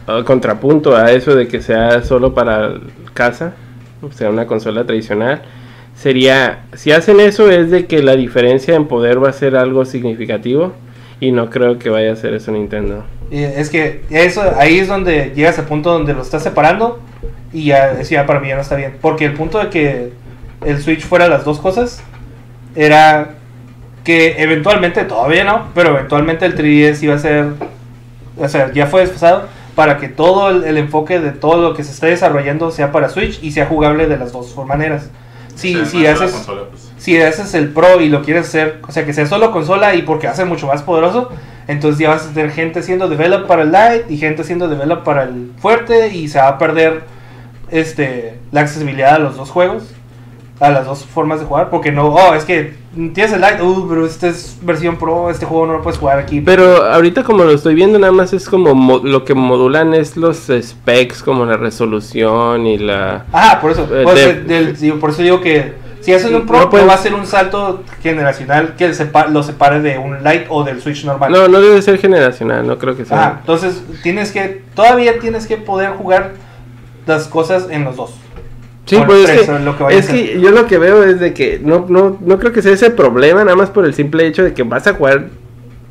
[0.07, 2.75] uh, contrapunto a eso de que sea solo para
[3.13, 3.53] casa,
[4.01, 5.41] o sea, una consola tradicional,
[5.95, 9.83] sería, si hacen eso es de que la diferencia en poder va a ser algo
[9.85, 10.71] significativo
[11.19, 13.03] y no creo que vaya a ser eso Nintendo.
[13.29, 16.99] Y es que eso ahí es donde llegas al punto donde lo estás separando
[17.51, 18.97] y ya, eso ya para mí ya no está bien.
[19.01, 20.22] Porque el punto de que
[20.65, 22.01] el Switch fuera las dos cosas
[22.75, 23.35] era
[24.03, 27.45] que eventualmente, todavía no, pero eventualmente el 3DS iba a ser,
[28.37, 31.83] o sea, ya fue desfasado para que todo el, el enfoque de todo lo que
[31.83, 35.09] se esté desarrollando sea para Switch y sea jugable de las dos maneras.
[35.55, 36.91] Si, sea, si haces consola, pues.
[36.97, 40.01] si haces el pro y lo quieres hacer, o sea, que sea solo consola y
[40.01, 41.29] porque ser mucho más poderoso,
[41.67, 45.03] entonces ya vas a tener gente siendo develop para el light y gente siendo develop
[45.03, 47.03] para el fuerte y se va a perder
[47.69, 49.93] este la accesibilidad a los dos juegos,
[50.59, 52.75] a las dos formas de jugar, porque no, oh, es que
[53.13, 56.19] tienes el light, uh, pero esta es versión pro, este juego no lo puedes jugar
[56.19, 56.41] aquí.
[56.41, 60.15] Pero ahorita como lo estoy viendo nada más es como mo- lo que modulan es
[60.15, 63.25] los specs como la resolución y la...
[63.33, 66.31] Ah, por eso, Eh, por, eso de- del- digo, por eso digo que si haces
[66.31, 70.21] un pro, No va a ser un salto generacional que sepa- lo separe de un
[70.23, 71.31] light o del Switch normal.
[71.31, 73.23] No, no debe ser generacional, no creo que sea.
[73.25, 76.33] Ah, entonces tienes que, todavía tienes que poder jugar
[77.05, 78.13] las cosas en los dos.
[78.85, 81.33] Sí, pues el es, que, lo que es que yo lo que veo es de
[81.33, 84.43] que no, no, no creo que sea ese problema, nada más por el simple hecho
[84.43, 85.27] de que vas a jugar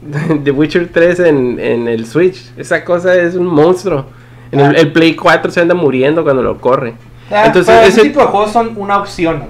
[0.45, 2.53] The Witcher 3 en, en el Switch.
[2.57, 4.07] Esa cosa es un monstruo.
[4.51, 4.79] En el, Ah.
[4.79, 6.93] el Play 4 se anda muriendo cuando lo corre.
[7.31, 9.45] Ah, Entonces, ese ese- tipo de juegos son una opción.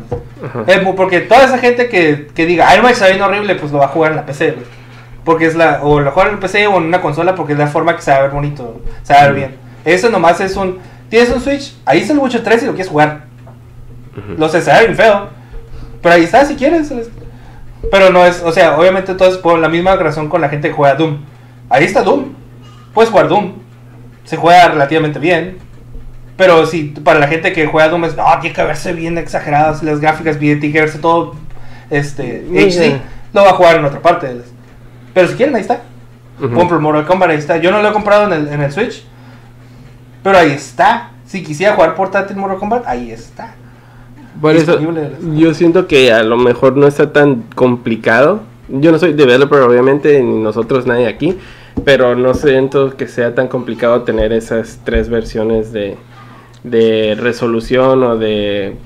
[0.69, 3.79] Eh, porque toda esa gente que, que diga, Iron Man está bien horrible, pues lo
[3.79, 4.53] va a jugar en la PC.
[4.53, 4.67] güey.
[5.25, 7.59] Porque es la, o lo juega en la PC o en una consola porque es
[7.59, 9.39] la forma que se va a ver bonito, se va a ver Ujú.
[9.41, 9.57] bien.
[9.85, 10.79] Eso nomás es un,
[11.09, 13.25] tienes un Switch, ahí está el Witcher 3 y lo quieres jugar.
[14.17, 14.35] Ujú.
[14.39, 15.29] Lo sé, se ve bien feo.
[16.03, 16.91] Pero ahí está si quieres.
[16.91, 17.11] es-
[17.91, 20.69] Pero no es, o sea, obviamente todo es por la misma razón con la gente
[20.69, 21.19] que juega Doom.
[21.69, 22.33] Ahí está Doom.
[22.95, 23.55] Puedes jugar Doom.
[24.25, 25.59] Se juega relativamente bien.
[26.37, 29.83] Pero si para la gente que juega Doom es, no, tiene que verse bien exageradas
[29.83, 31.35] las gráficas, bien, tiene que verse todo
[31.91, 33.01] este, HD,
[33.33, 34.41] lo va a jugar en otra parte.
[35.13, 35.81] Pero si quieren, ahí está.
[36.55, 37.59] Compro Mortal Kombat, ahí está.
[37.59, 39.05] Yo no lo he comprado en el, en el Switch.
[40.23, 41.11] Pero ahí está.
[41.27, 43.55] Si quisiera jugar portátil Mortal Kombat, ahí está.
[44.41, 44.79] Por eso,
[45.35, 50.23] yo siento que a lo mejor no está tan complicado yo no soy developer obviamente,
[50.23, 51.39] ni nosotros nadie aquí,
[51.85, 55.97] pero no siento que sea tan complicado tener esas tres versiones de,
[56.63, 58.77] de resolución o de...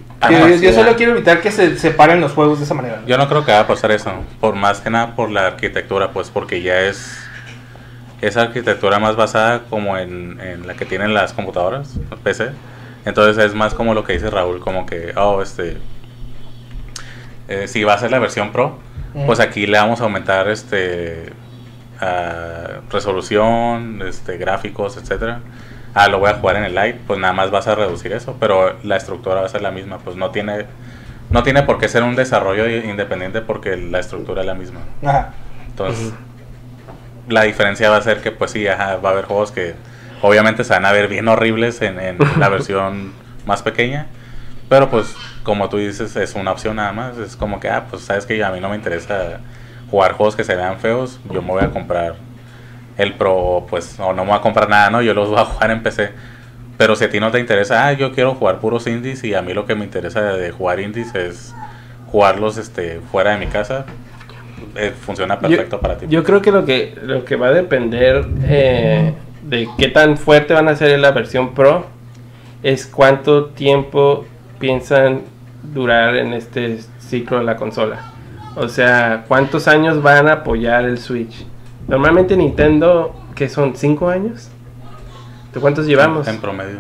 [0.61, 3.03] Yo, solo quiero evitar que se separen los juegos de esa manera.
[3.07, 6.11] Yo no creo que va a pasar eso, por más que nada por la arquitectura,
[6.11, 7.19] pues porque ya es
[8.23, 12.49] esa arquitectura más basada como en, en la que tienen las computadoras, PC.
[13.07, 15.79] Entonces es más como lo que dice Raúl, como que, oh, este,
[17.49, 18.79] eh, si va a ser la versión Pro,
[19.25, 21.33] pues aquí le vamos a aumentar este
[22.01, 25.41] ah, resolución, este gráficos, etcétera.
[25.95, 28.37] Ah, lo voy a jugar en el Lite, pues nada más vas a reducir eso,
[28.39, 30.67] pero la estructura va a ser la misma, pues no tiene
[31.31, 34.81] no tiene por qué ser un desarrollo independiente porque la estructura es la misma.
[35.05, 35.33] Ajá.
[35.67, 36.13] Entonces,
[37.29, 39.75] la diferencia va a ser que pues sí, ajá, va a haber juegos que
[40.23, 43.13] obviamente se van a ver bien horribles en, en la versión
[43.47, 44.07] más pequeña,
[44.69, 48.03] pero pues como tú dices es una opción nada más, es como que, ah, pues
[48.03, 49.41] sabes que a mí no me interesa
[49.91, 52.17] jugar juegos que se vean feos, yo me voy a comprar
[52.99, 55.03] el Pro, pues, o no me voy a comprar nada, ¿no?
[55.03, 56.11] Yo los voy a jugar en PC.
[56.79, 59.43] Pero si a ti no te interesa, ah, yo quiero jugar puros indies y a
[59.43, 61.55] mí lo que me interesa de jugar indies es
[62.11, 63.87] jugarlos este, fuera de mi casa,
[64.75, 66.07] eh, funciona perfecto yo, para ti.
[66.09, 69.15] Yo creo que lo que, lo que va a depender eh,
[69.47, 71.87] de qué tan fuerte van a ser en la versión Pro
[72.63, 74.25] es cuánto tiempo
[74.59, 75.23] piensan
[75.75, 78.13] durar en este ciclo de la consola.
[78.57, 81.45] O sea, cuántos años van a apoyar el Switch.
[81.87, 84.49] Normalmente Nintendo, que son 5 años.
[85.53, 86.27] ¿De cuántos llevamos?
[86.27, 86.79] En promedio.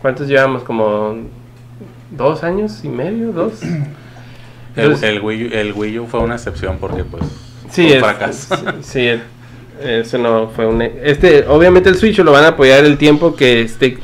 [0.00, 0.62] ¿Cuántos llevamos?
[0.64, 1.16] Como
[2.10, 3.62] dos años y medio, dos.
[3.62, 3.84] El,
[4.76, 7.22] Entonces- el Wii, U, el Wii U fue una excepción porque pues
[7.70, 8.56] Sí, fue un es- fracaso.
[8.56, 9.22] sí, sí, el-
[9.82, 10.82] eso no fue un...
[10.82, 13.98] Este, obviamente el Switch lo van a apoyar el tiempo que esté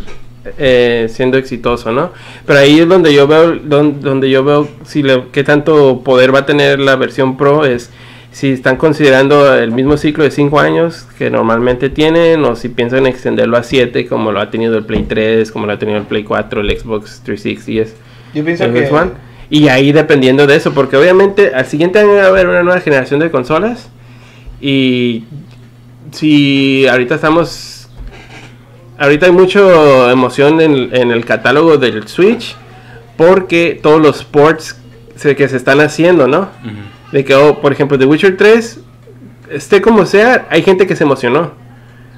[0.58, 2.12] eh, siendo exitoso, ¿no?
[2.46, 6.34] Pero ahí es donde yo veo, don- donde, yo veo si le, qué tanto poder
[6.34, 7.90] va a tener la versión Pro es
[8.30, 13.06] si están considerando el mismo ciclo de 5 años que normalmente tienen o si piensan
[13.06, 16.04] extenderlo a 7 como lo ha tenido el Play 3, como lo ha tenido el
[16.04, 17.96] Play 4, el Xbox 360 y es
[18.34, 18.88] Yo pienso el que.
[18.88, 19.10] One.
[19.50, 22.80] Y ahí dependiendo de eso, porque obviamente al siguiente año va a haber una nueva
[22.80, 23.88] generación de consolas.
[24.60, 25.24] Y
[26.12, 27.88] si ahorita estamos.
[28.98, 32.56] Ahorita hay mucha emoción en, en el catálogo del Switch.
[33.16, 34.80] Porque todos los ports
[35.16, 36.48] se- que se están haciendo, ¿no?
[37.10, 38.80] De que, oh, por ejemplo, The Witcher 3,
[39.50, 41.52] esté como sea, hay gente que se emocionó.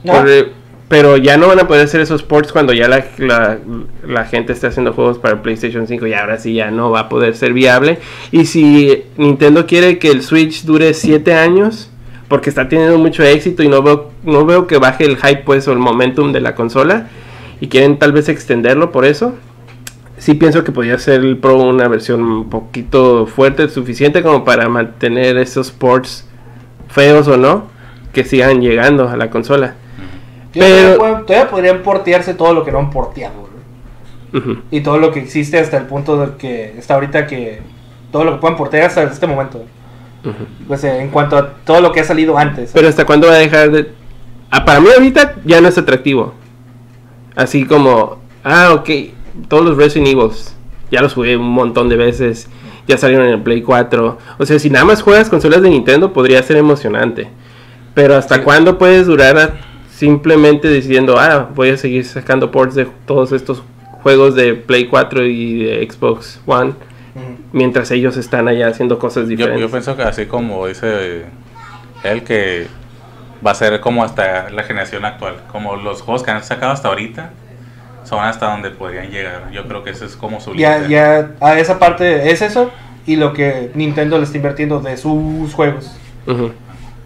[0.05, 0.13] No.
[0.13, 3.59] Por- pero ya no van a poder hacer esos ports cuando ya la, la,
[4.05, 7.09] la gente esté haciendo juegos para PlayStation 5 y ahora sí ya no va a
[7.09, 7.99] poder ser viable.
[8.33, 11.90] Y si Nintendo quiere que el Switch dure 7 años,
[12.31, 15.67] porque está teniendo mucho éxito y no veo, no veo que baje el hype pues
[15.67, 17.09] o el momentum de la consola
[17.61, 19.35] y quieren tal vez extenderlo por eso.
[20.17, 24.69] Sí pienso que podría ser el Pro una versión un poquito fuerte, suficiente como para
[24.69, 26.25] mantener esos ports
[26.89, 27.65] feos o no,
[28.13, 29.75] que sigan llegando a la consola.
[30.55, 33.51] Yo Pero- todavía, podrían portearse todo lo que no han porteado.
[34.71, 37.61] Y todo lo que existe hasta el punto de que está ahorita que.
[38.13, 39.65] Todo lo que puedan portear hasta este momento.
[40.67, 42.71] Pues, eh, en cuanto a todo lo que ha salido antes.
[42.75, 43.91] Pero hasta cuándo va a dejar de...
[44.51, 46.35] Ah, para mí ahorita ya no es atractivo.
[47.37, 48.91] Así como, ah, ok,
[49.49, 50.31] todos los Resident Evil
[50.91, 52.49] ya los jugué un montón de veces,
[52.87, 54.19] ya salieron en el Play 4.
[54.39, 57.29] O sea, si nada más juegas consolas de Nintendo podría ser emocionante.
[57.95, 58.41] Pero hasta Sí.
[58.43, 59.55] cuándo puedes durar a-
[59.91, 63.63] simplemente diciendo, ah, voy a seguir sacando ports de todos estos
[64.03, 66.73] juegos de Play 4 y de Xbox One.
[67.53, 69.61] Mientras ellos están allá haciendo cosas Yo, diferentes.
[69.61, 71.25] yo pienso que así como dice
[72.05, 72.67] él, que
[73.45, 75.37] va a ser como hasta la generación actual.
[75.51, 77.31] Como los juegos que han sacado hasta ahorita
[78.05, 79.51] son hasta donde podrían llegar.
[79.53, 80.95] Yo creo que ese es como su Ya, límite.
[80.95, 82.71] ya, a esa parte es eso.
[83.07, 86.53] Y lo que Nintendo le está invirtiendo de sus juegos Ujú.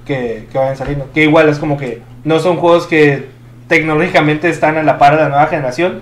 [0.04, 1.08] que, que vayan saliendo.
[1.14, 3.28] Que igual es como que no son juegos que
[3.68, 6.00] tecnológicamente están a la par de la nueva generación.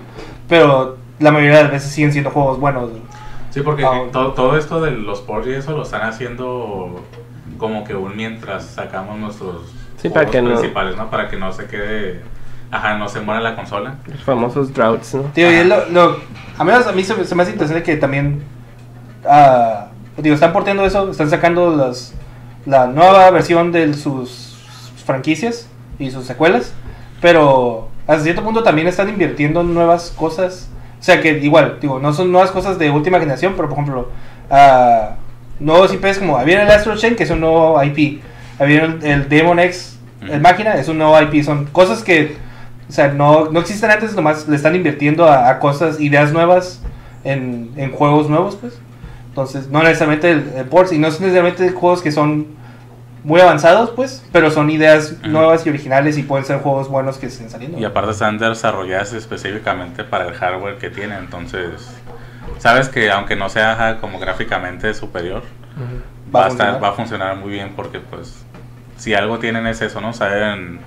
[0.49, 2.89] Pero la mayoría de las veces siguen siendo juegos buenos.
[3.53, 7.03] Sí, porque Ah, todo, todo esto de los ports y eso lo están haciendo
[7.57, 9.61] como que un mientras sacamos nuestros
[10.01, 11.09] Sí, para juegos que no- principales, ¿no?
[11.11, 12.21] Para que no se quede,
[12.71, 13.95] ajá, no se muera la consola.
[14.07, 15.21] Los famosos droughts, ¿no?
[15.35, 16.17] Tío, y lo, lo-
[16.57, 18.43] a, menos a mí se, me- se me hace interesante que también.
[19.29, 19.87] ah,
[20.17, 22.13] digo, están porteando eso, están sacando las,
[22.65, 24.57] la nueva versión de sus
[25.05, 25.67] franquicias
[25.99, 26.73] y sus secuelas.
[27.21, 30.69] Pero hasta cierto punto también están invirtiendo en nuevas cosas.
[31.03, 34.09] O sea que igual, digo, no son nuevas cosas de última generación, pero por ejemplo,
[34.49, 35.15] ah,
[35.59, 38.21] nuevos IPs como había el Astro Chain, que es un nuevo IP.
[38.57, 41.43] Había el, el Demon X, el máquina, es un nuevo IP.
[41.43, 42.37] Son cosas que
[42.87, 46.81] o sea, no, no existen antes, nomás le están invirtiendo a, a cosas, ideas nuevas
[47.25, 48.79] en, en juegos nuevos, pues.
[49.27, 52.47] Entonces, no necesariamente el, el ports y no es necesariamente juegos que son
[53.23, 57.27] muy avanzados, pues, pero son ideas nuevas y originales y pueden ser juegos buenos que
[57.27, 57.77] estén saliendo.
[57.79, 61.89] Y aparte están desarrolladas específicamente para el hardware que tiene, entonces
[62.59, 65.43] sabes que aunque no sea como gráficamente superior,
[66.35, 66.83] Va va, a estar- funcionar.
[66.83, 68.43] va a funcionar muy bien porque pues
[68.97, 70.13] si algo tienen es eso, ¿no?
[70.13, 70.79] Saben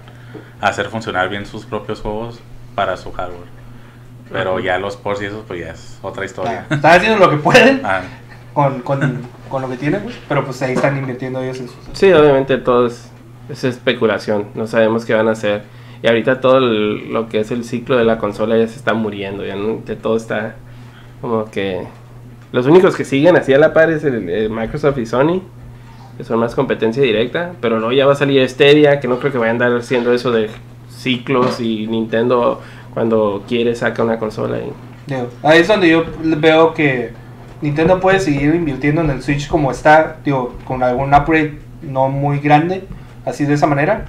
[0.61, 2.41] hacer funcionar bien sus propios juegos
[2.75, 3.57] para su hardware.
[4.33, 6.67] Pero ya los ports y eso pues ya es otra historia.
[6.69, 8.01] Ah, Están haciendo lo que pueden Ah,
[8.57, 8.99] con, con,
[9.51, 11.77] con lo que tienen, pues, pero pues ahí están invirtiendo ellos en sus...
[11.93, 13.11] Sí, obviamente todo es,
[13.51, 15.65] es especulación, no sabemos qué van a hacer.
[16.03, 18.95] Y ahorita todo el- lo que es el ciclo de la consola ya se está
[18.95, 20.57] muriendo, ya no- todo está
[21.21, 21.83] como que...
[22.51, 25.43] Los únicos que siguen así a la par es el, eh, Microsoft y Sony,
[26.17, 29.33] que son más competencia directa, pero luego ya va a salir Stadia, que no creo
[29.33, 30.49] que vayan a andar haciendo eso de
[30.89, 32.63] ciclos y Nintendo
[32.95, 34.73] cuando quiere saca una consola y...
[35.43, 37.26] Ahí es donde yo veo que
[37.61, 42.39] Nintendo puede seguir invirtiendo en el Switch como está, digo, con algún upgrade no muy
[42.41, 42.85] grande,
[43.25, 44.07] así de esa manera,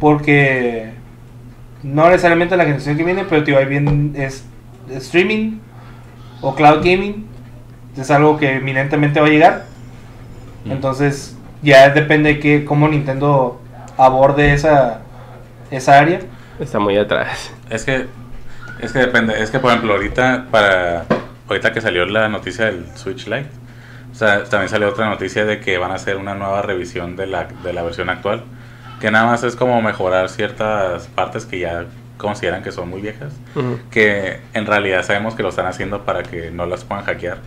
[0.00, 0.90] porque
[1.82, 4.44] no necesariamente la generación que viene, pero digo, ahí bien es
[4.90, 5.58] streaming
[6.40, 7.26] o cloud gaming,
[7.96, 9.72] es algo que eminentemente va a llegar,
[10.64, 10.72] Mm.
[10.72, 13.60] entonces ya depende de que, cómo Nintendo
[13.96, 15.00] aborde esa,
[15.70, 16.20] esa área.
[16.58, 17.52] Está muy atrás.
[17.70, 18.06] Es que,
[18.80, 21.04] es que depende, es que por ejemplo ahorita para,
[21.52, 23.48] ahorita que salió la noticia del Switch Lite,
[24.10, 27.26] o sea, también salió otra noticia de que van a hacer una nueva revisión de
[27.26, 28.44] la, de la versión actual,
[29.00, 31.86] que nada más es como mejorar ciertas partes que ya
[32.18, 33.78] consideran que son muy viejas, Ujú.
[33.90, 37.38] que en realidad sabemos que lo están haciendo para que no las puedan hackear,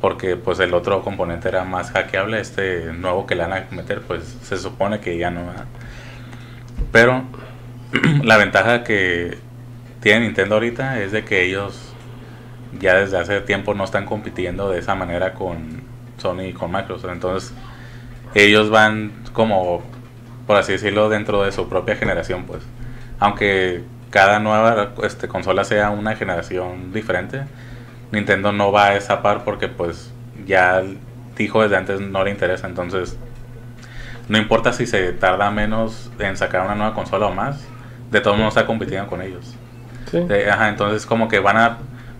[0.00, 4.02] porque pues el otro componente era más hackeable, este nuevo que le van a meter
[4.02, 5.64] pues se supone que ya no va.
[6.92, 7.24] Pero
[8.24, 9.38] la ventaja que
[10.00, 11.87] tiene Nintendo ahorita es de que ellos
[12.78, 15.82] ya desde hace tiempo no están compitiendo de esa manera con
[16.18, 17.10] Sony y con Microsoft.
[17.12, 17.52] Entonces
[18.34, 19.82] ellos van como,
[20.46, 22.62] por así decirlo, dentro de su propia generación, pues.
[23.18, 27.42] Aunque cada nueva este, consola sea una generación diferente,
[28.12, 30.12] Nintendo no va a esa par porque pues
[30.46, 30.82] ya
[31.36, 32.66] dijo desde antes no le interesa.
[32.66, 33.16] Entonces
[34.28, 37.60] no importa si se tarda menos en sacar una nueva consola o más,
[38.10, 39.54] de todos modos está compitiendo con ellos.
[40.10, 40.18] Sí.
[40.28, 41.78] Eh, ajá, entonces como que van a,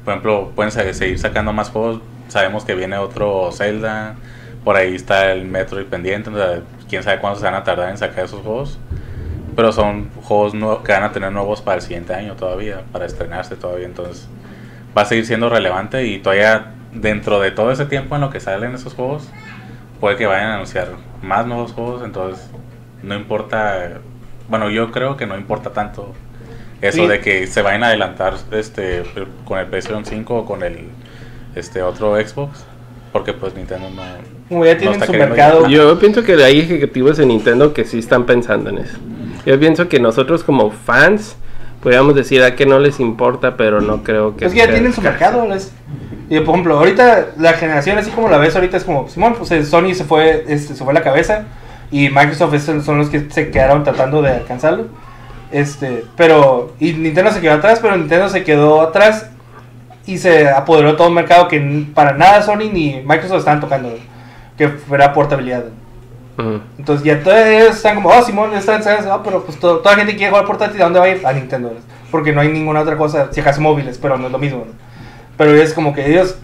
[0.09, 2.01] por ejemplo, pueden se- seguir sacando más juegos.
[2.29, 4.15] Sabemos que viene otro Zelda,
[4.65, 7.91] por ahí está el Metroid pendiente, o sea, quién sabe cuánto se van a tardar
[7.91, 8.79] en sacar esos juegos.
[9.55, 13.55] Pero son juegos que van a tener nuevos para el siguiente año todavía, para estrenarse
[13.57, 13.85] todavía.
[13.85, 14.27] Entonces
[14.97, 18.41] va a seguir siendo relevante y todavía dentro de todo ese tiempo en lo que
[18.41, 19.29] salen esos juegos,
[20.01, 20.89] puede que vayan a anunciar
[21.21, 22.03] más nuevos juegos.
[22.03, 22.49] Entonces
[23.03, 23.99] no importa,
[24.49, 26.15] bueno, yo creo que no importa tanto
[26.81, 27.07] eso Sí.
[27.09, 29.03] de que se vayan a adelantar este
[29.45, 30.89] con el PlayStation 5 o con el
[31.55, 32.65] este otro Xbox,
[33.13, 34.03] porque pues Nintendo no
[34.49, 35.69] Como ya no tienen está su mercado, ya.
[35.77, 38.97] Yo pienso que hay ejecutivos de Nintendo que sí están pensando en eso.
[39.45, 41.37] Yo pienso que nosotros como fans
[41.83, 44.45] podríamos decir a que no les importa, pero no creo que...
[44.47, 45.47] Es que ya tienen su mercado.
[45.47, 45.73] les-
[46.29, 49.51] Y por ejemplo, ahorita la generación así como la ves ahorita es como, Simón, pues
[49.53, 51.45] eh, Sony se fue, este, se fue la cabeza
[51.91, 54.87] y Microsoft es el- son los que se quedaron tratando de alcanzarlo.
[55.51, 59.31] Este, pero, y Nintendo se quedó atrás, pero Nintendo se quedó atrás
[60.07, 63.95] y se apoderó de todo un mercado que para nada Sony ni Microsoft estaban tocando,
[64.57, 65.65] que fuera portabilidad.
[66.79, 68.81] Entonces ya todos ellos están como, oh Simón, están.
[69.11, 71.27] Ah, pero pues to- toda la gente quiere jugar portátil, ¿a dónde va a ir?
[71.27, 71.81] A Nintendo, ¿no?
[72.11, 74.65] porque no hay ninguna otra cosa, si acaso móviles, pero no es lo mismo.
[74.67, 74.73] ¿no?
[75.37, 76.39] Pero es como que ellos,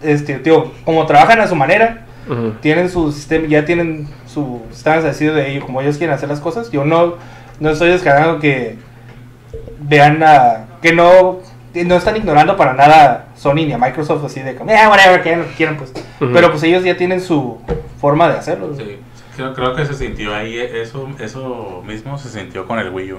[0.00, 2.06] este, tío, como trabajan a su manera,
[2.60, 6.40] tienen su sistema, ya tienen su sistema establecido de ellos, como ellos quieren hacer las
[6.40, 6.70] cosas.
[6.70, 7.14] Yo no,
[7.60, 8.78] no estoy descargando que
[9.80, 11.38] vean a, que no,
[11.72, 15.22] que no están ignorando para nada Sony ni a Microsoft así de como, eh, whatever,
[15.22, 15.92] que quieran, pues.
[16.18, 17.60] Pero pues ellos ya tienen su
[18.00, 18.74] forma de hacerlo.
[18.76, 18.98] Sí,
[19.36, 23.12] creo, creo que se sintió ahí, eh, eso, eso mismo se sintió con el Wii
[23.12, 23.18] U.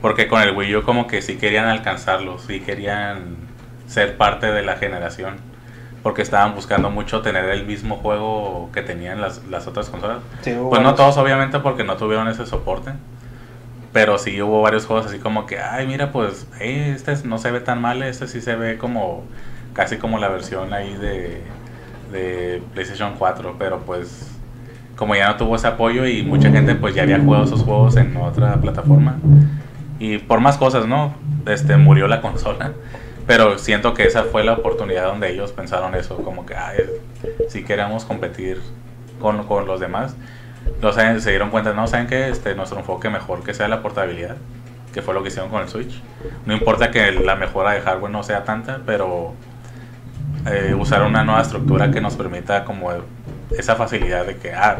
[0.00, 3.36] Porque con el Wii U como que sí querían alcanzarlo, sí querían
[3.86, 5.36] ser parte de la generación.
[6.02, 10.18] Porque estaban buscando mucho tener el mismo juego que tenían las, las otras consolas.
[10.40, 10.96] Sí, Pues no varios.
[10.96, 12.90] todos obviamente porque no tuvieron ese soporte.
[13.92, 17.50] Pero sí hubo varios juegos así como que, ay mira pues, eh, este no se
[17.50, 19.24] ve tan mal, este sí se ve como
[19.74, 21.42] casi como la versión ahí de,
[22.10, 23.56] de PlayStation 4.
[23.58, 24.30] Pero pues
[24.96, 27.96] como ya no tuvo ese apoyo y mucha gente pues ya había jugado esos juegos
[27.96, 29.16] en otra plataforma.
[29.98, 31.14] Y por más cosas, ¿no?
[31.46, 32.72] Este, murió la consola.
[33.26, 36.78] Pero siento que esa fue la oportunidad donde ellos pensaron eso, como que, ay,
[37.48, 38.60] si queremos competir
[39.20, 40.16] con, con los demás,
[40.80, 44.36] los, se dieron cuenta, no, ¿saben que este, nuestro enfoque mejor que sea la portabilidad,
[44.92, 46.00] que fue lo que hicieron con el Switch.
[46.46, 49.34] No importa que la mejora de hardware no sea tanta, pero
[50.46, 52.90] eh, usar una nueva estructura que nos permita como
[53.50, 54.78] esa facilidad de que, ah,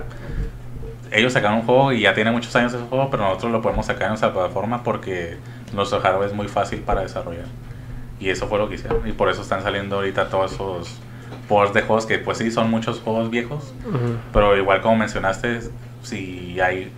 [1.11, 3.87] ellos sacaron un juego y ya tiene muchos años ese juego, pero nosotros lo podemos
[3.87, 5.37] sacar en nuestra plataforma porque
[5.75, 7.47] nuestro hardware es muy fácil para desarrollar.
[8.19, 9.07] Y eso fue lo que hicieron.
[9.07, 11.01] Y por eso están saliendo ahorita todos esos
[11.53, 13.75] ports de juegos que pues sí son muchos juegos viejos.
[14.33, 15.61] Pero igual como mencionaste,
[16.03, 16.91] si hay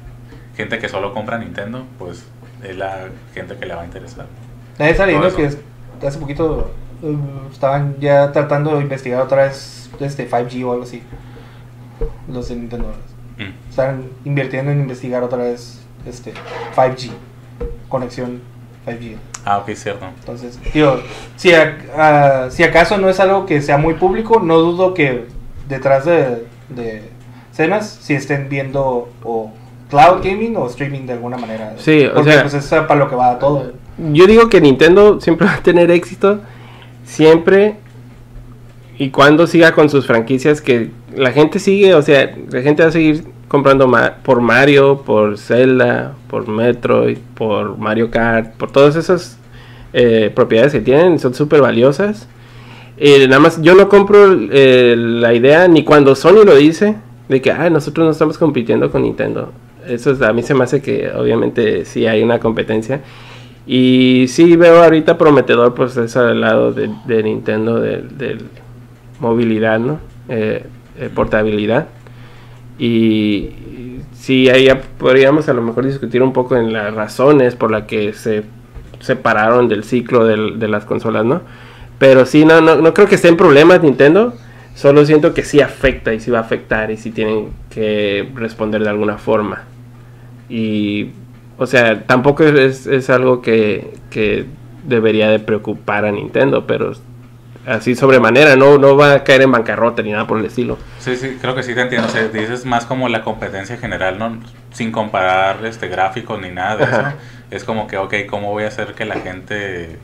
[0.56, 2.24] gente que solo compra Nintendo, pues
[2.62, 4.26] es la gente que le va a interesar.
[4.78, 5.50] Nadie saliendo que
[6.06, 6.70] hace poquito
[7.02, 11.02] uh, estaban ya tratando de investigar otra vez este 5G o algo así.
[12.28, 12.94] Los de Nintendo.
[13.36, 13.70] Mm.
[13.70, 16.32] Están invirtiendo en investigar otra vez este
[16.76, 17.10] 5G.
[17.88, 18.40] Conexión
[18.86, 19.16] 5G.
[19.44, 20.06] Ah, ok, cierto.
[20.20, 21.00] Entonces, tío,
[21.36, 21.50] si,
[22.50, 25.26] si acaso no es algo que sea muy público, no dudo que
[25.68, 27.02] detrás de, de
[27.52, 29.52] escenas si estén viendo o
[29.90, 31.74] cloud gaming o streaming de alguna manera.
[31.76, 33.72] Sí, o sea, pues es para lo que va todo.
[33.98, 36.40] Yo digo que Nintendo siempre va a tener éxito,
[37.04, 37.76] siempre
[38.98, 42.88] y cuando siga con sus franquicias que la gente sigue, o sea, la gente va
[42.88, 43.90] a seguir comprando
[44.22, 49.38] por Mario, por Zelda, por Metroid, por Mario Kart, por todas esas
[49.92, 52.28] eh, propiedades que tienen, son súper valiosas.
[52.96, 56.96] Eh, nada más, yo no compro eh, la idea ni cuando Sony lo dice
[57.28, 59.52] de que nosotros no estamos compitiendo con Nintendo.
[59.86, 63.02] Eso a mí se me hace que obviamente sí hay una competencia.
[63.66, 68.38] Y sí veo ahorita prometedor pues ese lado de, Nintendo, de,
[69.20, 69.98] movilidad, ¿no?
[70.28, 70.64] Eh,
[71.14, 71.88] portabilidad.
[72.78, 73.50] Y
[74.12, 78.12] sí, ahí podríamos a lo mejor discutir un poco en las razones por las que
[78.12, 78.44] se
[79.00, 81.42] separaron del ciclo de las consolas, ¿no?
[81.98, 84.34] Pero sí, no, no, no creo que estén problemas Nintendo.
[84.74, 88.82] Solo siento que sí afecta y sí va a afectar y sí tienen que responder
[88.82, 89.62] de alguna forma.
[90.48, 91.10] Y,
[91.56, 94.46] o sea, tampoco es, es algo que, que
[94.82, 96.92] debería de preocupar a Nintendo, pero
[97.66, 100.78] así sobremanera, no, no va a caer en bancarrota ni nada por el estilo.
[100.98, 102.08] Sí, sí, creo que sí te entiendo.
[102.08, 104.38] O dices más como la competencia general, ¿no?
[104.72, 107.02] Sin comparar este gráficos ni nada de eso.
[107.50, 109.98] Es como que, ok, ¿cómo voy a hacer que la gente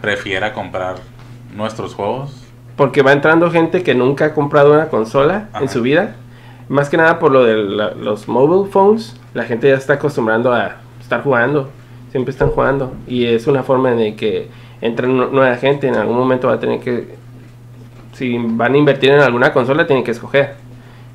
[0.00, 0.96] prefiera comprar
[1.54, 2.44] nuestros juegos?
[2.76, 6.16] Porque va entrando gente que nunca ha comprado una consola en su vida.
[6.68, 9.14] Más que nada por lo de los mobile phones.
[9.34, 11.70] La gente ya está acostumbrando a estar jugando.
[12.10, 12.92] Siempre están jugando.
[13.06, 14.48] Y es una forma de que
[14.84, 17.08] entra nueva gente, en algún momento va a tener que,
[18.12, 20.56] si van a invertir en alguna consola, tienen que escoger.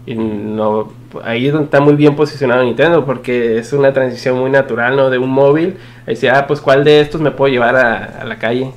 [0.07, 0.91] Y no,
[1.23, 5.11] ahí es donde está muy bien posicionado Nintendo, porque es una transición muy natural, ¿no?
[5.11, 5.77] De un móvil,
[6.07, 8.71] ahí dice, ah, pues cuál de estos me puedo llevar a, la calle.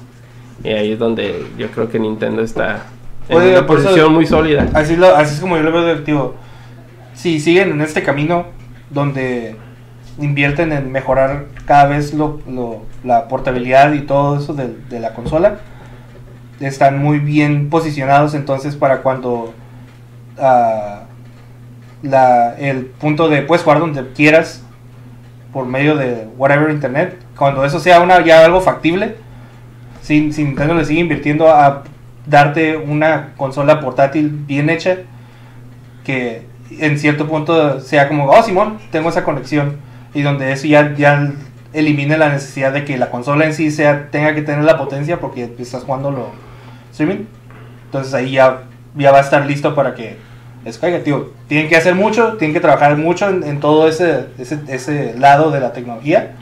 [0.62, 2.85] Y ahí es donde yo creo que Nintendo está
[3.31, 4.68] en una posición muy sólida.
[4.74, 6.35] Así, lo, así es como yo lo veo del tío.
[7.14, 8.44] Si siguen en este camino
[8.90, 9.57] donde
[10.18, 12.40] invierten en mejorar cada vez lo,
[13.05, 15.59] la portabilidad y todo eso de, la consola.
[16.61, 19.55] Están muy bien posicionados entonces para cuando
[20.38, 21.03] ah,
[22.03, 24.62] la, el punto de puedes jugar donde quieras
[25.53, 27.18] por medio de whatever internet.
[27.37, 29.16] Cuando eso sea una, ya algo factible,
[30.03, 31.83] sin, sin Nintendo le sigue invirtiendo a
[32.27, 34.98] darte una consola portátil bien hecha
[36.05, 36.46] que
[36.79, 39.77] en cierto punto sea como, oh Simón, tengo esa conexión
[40.14, 41.33] y donde eso ya, ya
[41.72, 45.20] elimine la necesidad de que la consola en sí sea, tenga que tener la potencia
[45.20, 46.31] porque estás jugando lo
[46.90, 47.25] streaming.
[47.87, 48.62] Entonces ahí ya,
[48.94, 50.16] ya va a estar listo para que
[50.64, 51.33] eso caiga, tío.
[51.48, 55.61] Tienen que hacer mucho, tienen que trabajar mucho en, todo ese, ese, ese, lado de
[55.61, 56.35] la tecnología,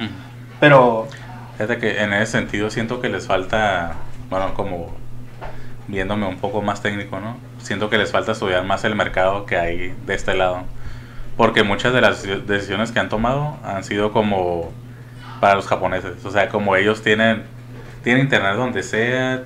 [0.59, 1.09] pero...
[1.57, 3.93] Fíjate que en ese sentido siento que les falta,
[4.31, 4.95] bueno, como
[5.89, 7.37] viéndome un poco más técnico, ¿no?
[7.59, 10.63] Siento que les falta estudiar más el mercado que hay de este lado.
[11.40, 14.70] Porque muchas de las decisiones que han tomado han sido como
[15.40, 16.22] para los japoneses.
[16.22, 17.44] O sea, como ellos tienen,
[18.05, 19.44] tienen internet donde sea,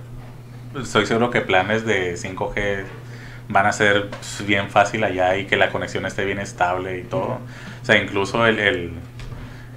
[0.77, 2.83] estoy seguro que planes de 5G
[3.49, 4.09] van a ser
[4.45, 7.39] bien fácil allá y que la conexión esté bien estable y todo.
[7.81, 8.91] O sea, incluso el,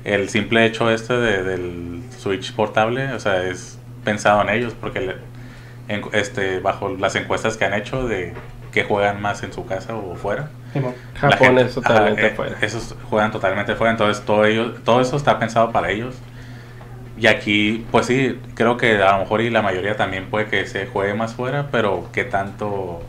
[0.03, 5.17] el, simple hecho este del Switch portable, o sea, es pensado en ellos porque
[6.13, 8.33] este, bajo las encuestas que han hecho de
[8.71, 10.49] que juegan más en su casa o fuera.
[11.15, 12.57] Japón es totalmente eh, fuera.
[12.61, 16.15] Esos juegan totalmente fuera, entonces todo, ello, todo eso está pensado para ellos.
[17.17, 20.67] Y aquí, pues sí, creo que a lo mejor y la mayoría también puede que
[20.67, 23.01] se juegue más fuera, pero qué tanto,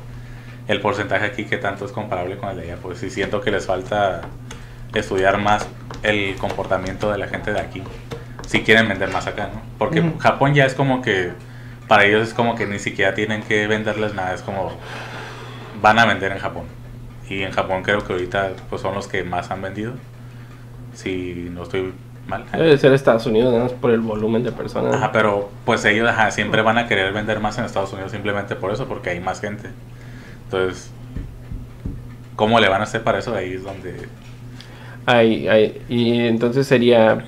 [0.66, 2.76] el porcentaje aquí, qué tanto es comparable con el de allá.
[2.80, 4.22] Pues sí siento que les falta
[4.94, 5.68] estudiar más
[6.02, 7.82] el comportamiento de la gente de aquí,
[8.46, 9.60] si quieren vender más acá, ¿no?
[9.78, 11.32] Porque Japón ya es como que,
[11.86, 14.72] para ellos es como que ni siquiera tienen que venderles nada, es como
[15.82, 16.64] van a vender en Japón.
[17.28, 19.92] Y en Japón creo que ahorita pues, son los que más han vendido.
[20.94, 21.92] Si no estoy
[22.26, 22.44] mal.
[22.52, 24.94] Debe ser Estados Unidos, nada más por el volumen de personas.
[24.94, 28.56] Ajá, pero pues ellos ajá, siempre van a querer vender más en Estados Unidos simplemente
[28.56, 29.68] por eso, porque hay más gente.
[30.44, 30.90] Entonces,
[32.36, 33.34] ¿cómo le van a hacer para eso?
[33.34, 34.08] Ahí es donde...
[35.06, 37.24] Ay, ay, y entonces sería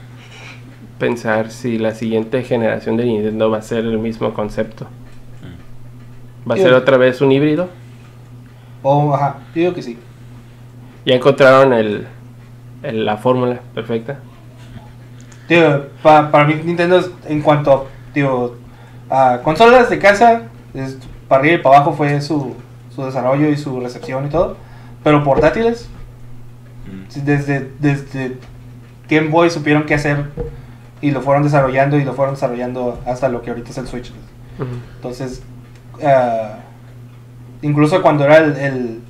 [0.99, 4.85] pensar si la siguiente generación de Nintendo va a ser el mismo concepto.
[4.85, 7.69] mm, ¿Va a ser otra vez un híbrido?
[8.83, 9.99] O, ajá, yo digo que sí.
[11.05, 12.07] Ya encontraron el,
[12.83, 14.19] el- la fórmula perfecta.
[15.49, 18.55] Tío, pa- para mí Nintendo es- en cuanto a, tío,
[19.11, 20.43] a consolas de casa,
[20.75, 22.55] es- para arriba y para abajo fue su,
[22.95, 24.57] su desarrollo y su recepción y todo.
[25.03, 25.89] Pero portátiles,
[26.87, 27.25] mm.
[27.25, 28.37] desde, desde
[29.09, 30.27] Game Boy supieron qué hacer
[31.01, 34.13] y lo fueron desarrollando y lo fueron desarrollando hasta lo que ahorita es el Switch.
[34.97, 35.43] Entonces,
[36.05, 36.59] ah,
[37.63, 39.01] incluso cuando era el,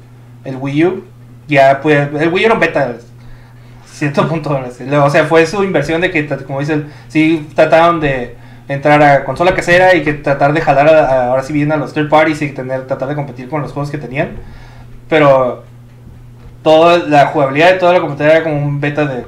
[0.45, 1.05] el, Wii U,
[1.49, 2.95] ya pues, el Wii U era un beta,
[3.87, 4.59] cierto punto.
[5.05, 8.37] O sea, fue su inversión de que, como dicen, sí trataron de
[8.69, 11.93] entrar a consola casera y que tratar de jalar a- ahora sí bien a los
[11.93, 14.31] third parties y tener, tratar de competir con los juegos que tenían.
[15.09, 15.65] Pero
[16.63, 19.25] toda la jugabilidad de toda la computadora era como un beta de,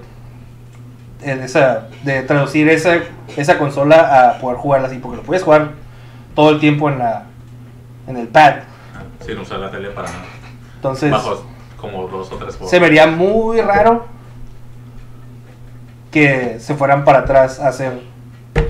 [1.25, 2.99] de, esa, de traducir esa,
[3.37, 5.71] esa consola a poder jugarla así, porque lo puedes jugar
[6.35, 7.25] todo el tiempo en la
[8.07, 8.55] en el pad.
[9.25, 10.25] Sin usar la tele para nada.
[10.77, 11.45] Entonces Bajo
[11.81, 12.71] como dos o tres juegos.
[12.71, 14.07] se vería muy raro
[16.11, 18.01] que se fueran para atrás a hacer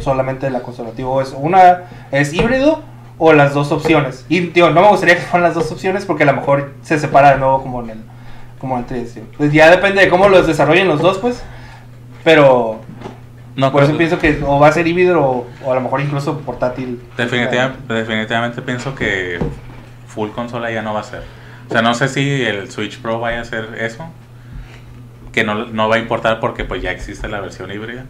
[0.00, 0.90] solamente la consola.
[0.96, 2.82] Digo, es una es híbrido
[3.18, 4.24] o las dos opciones.
[4.28, 6.98] Y digo, no me gustaría que fueran las dos opciones porque a lo mejor se
[6.98, 7.98] separa de nuevo como en el
[8.58, 9.22] como en el 3D.
[9.36, 11.42] Pues ya depende de cómo los desarrollen los dos, pues.
[12.22, 12.78] Pero
[13.56, 15.80] No, por eso creo- pienso que o va a ser híbrido o, o a lo
[15.80, 17.02] mejor incluso portátil.
[17.16, 19.40] Definitiva- definitivamente pienso que
[20.14, 21.22] full consola ya no va a ser.
[21.68, 24.10] O sea, no sé si el Switch Pro vaya a hacer eso.
[25.32, 28.04] Que no, no va a importar porque pues ya existe la versión híbrida.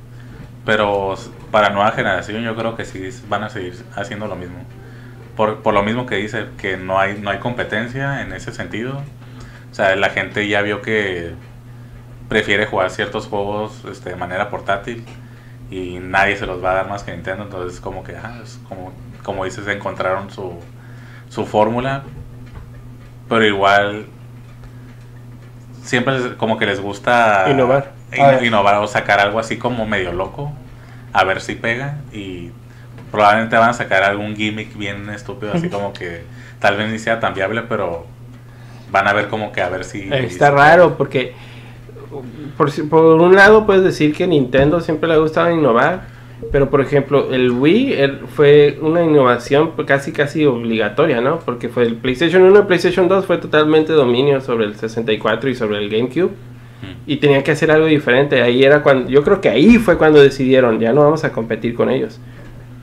[0.64, 1.14] Pero
[1.50, 4.64] para nueva generación yo creo que sí van a seguir haciendo lo mismo.
[5.36, 9.02] Por, por lo mismo que dice, que no hay, no hay competencia en ese sentido.
[9.70, 11.34] O sea, la gente ya vio que
[12.28, 15.04] prefiere jugar ciertos juegos este, de manera portátil
[15.70, 18.60] y nadie se los va a dar más que Nintendo, entonces como que, ah, es
[18.68, 18.92] como,
[19.22, 20.58] como dices, encontraron su,
[21.32, 22.02] su fórmula,
[23.26, 24.04] pero igual
[25.82, 27.92] siempre les- como que les gusta Innovar.
[28.12, 28.44] in- A ver.
[28.44, 30.52] innovar o sacar algo así como medio loco,
[31.14, 32.50] a ver si pega y
[33.10, 36.22] probablemente van a sacar algún gimmick bien estúpido, así como que
[36.58, 38.06] tal vez ni sea tan viable, pero
[38.90, 40.08] van a ver como que a ver si...
[40.12, 41.32] Está raro porque
[42.58, 46.11] por, si- por un lado puedes decir que Nintendo siempre le ha gustado innovar,
[46.50, 47.96] pero por ejemplo el Wii
[48.34, 51.38] fue una innovación pues, casi casi obligatoria, ¿no?
[51.40, 55.54] Porque fue el PlayStation 1 y PlayStation 2 fue totalmente dominio sobre el 64 y
[55.54, 56.30] sobre el GameCube
[56.82, 56.86] Mm.
[57.06, 58.42] y tenían que hacer algo diferente.
[58.42, 61.74] Ahí era cuando yo creo que ahí fue cuando decidieron, ya no vamos a competir
[61.74, 62.18] con ellos.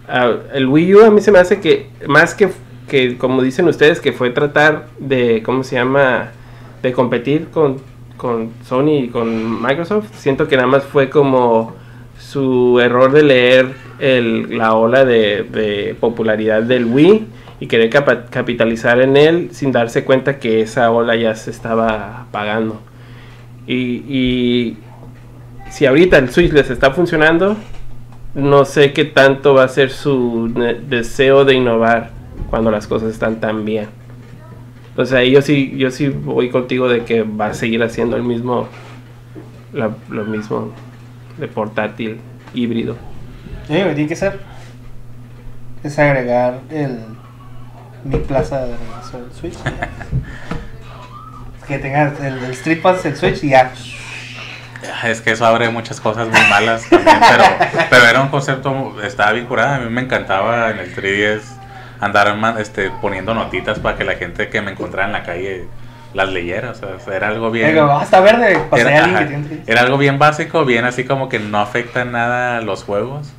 [0.07, 2.49] Ah, el Wii U a mí se me hace que más que
[2.87, 6.31] que como dicen ustedes que fue tratar de cómo se llama
[6.81, 7.77] de competir con,
[8.17, 11.75] con Sony y con Microsoft, siento que nada más fue como
[12.29, 13.73] su error de leer
[14.49, 17.25] la ola de, popularidad del Wii
[17.59, 17.89] y querer
[18.29, 22.81] capitalizar en él sin darse cuenta que esa ola ya se estaba apagando.
[23.65, 24.77] Y,
[25.71, 27.57] si ahorita el Switch les está funcionando,
[28.35, 30.51] no sé qué tanto va a ser su
[30.87, 32.11] deseo de innovar
[32.49, 33.87] cuando las cosas están tan bien.
[34.89, 38.23] Entonces ahí yo sí, yo sí voy contigo de que va a seguir haciendo el
[38.23, 38.67] mismo,
[39.73, 40.73] lo mismo
[41.39, 42.19] de portátil
[42.53, 42.97] híbrido.
[43.67, 44.39] Sí, lo que tiene que ser
[45.83, 46.99] es agregar el
[48.03, 49.57] mi plaza de regreso del Switch.
[51.67, 53.71] que tenga el, el Street Pass, el Switch y ya.
[55.03, 57.43] Es que eso abre muchas cosas muy malas también, pero,
[57.89, 61.41] pero era un concepto, estaba bien curada, a mí me encantaba en el 3DS
[61.99, 65.67] andar este, poniendo notitas para que la gente que me encontrara en la calle
[66.13, 67.69] las leyera, o sea, era algo bien...
[68.01, 68.57] Hasta verde,
[68.89, 69.63] Era, ajá, que tiene 3DS.
[69.67, 73.31] era algo bien básico, bien así como que no afecta en nada a los juegos,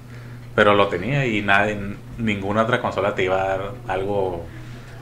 [0.54, 1.78] pero lo tenía y nadie,
[2.18, 4.44] ninguna otra consola te iba a dar algo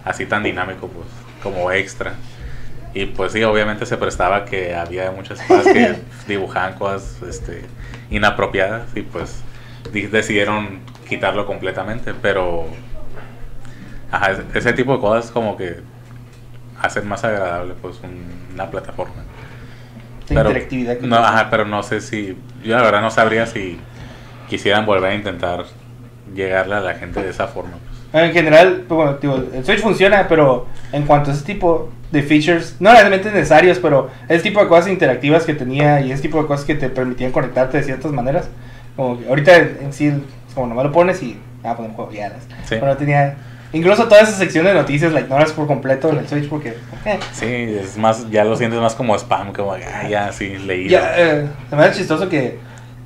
[0.04, 1.06] así tan dinámico, pues,
[1.42, 2.14] como extra.
[2.94, 5.96] Y pues sí, obviamente se prestaba que había muchas cosas que
[6.26, 7.64] dibujaban cosas este,
[8.10, 9.42] inapropiadas y pues
[9.92, 12.64] di- decidieron quitarlo completamente, pero
[14.10, 15.80] ajá, ese tipo de cosas como que
[16.80, 19.22] hacen más agradable pues un- una plataforma.
[20.28, 20.98] De Pero, interactividad.
[20.98, 22.36] que no, ajá, pero no sé si.
[22.62, 23.78] Yo la verdad no sabría si
[24.48, 25.64] quisieran volver a intentar
[26.34, 27.72] llegarle a la gente de esa forma.
[28.12, 28.24] pues.
[28.24, 32.22] En general, pues, bueno, digo, el Switch funciona, pero en cuanto a ese tipo de
[32.22, 36.40] features, no realmente necesarios, pero ese tipo de cosas interactivas que tenía y ese tipo
[36.40, 38.48] de cosas que te permitían conectarte de ciertas maneras.
[38.96, 40.12] Como que ahorita en sí,
[40.54, 42.30] como nomás lo pones y ah, poner juego ya.
[42.64, 42.76] Sí.
[42.80, 43.34] Pero incluso
[43.72, 46.74] Incluso toda esa sección de noticias la ignoras por completo en el Switch porque...
[47.04, 50.88] eh, Sí, es más, ya lo sientes más como spam, como, ah, ya, sí, leí.
[50.88, 52.58] Ya, eh, se me hace chistoso que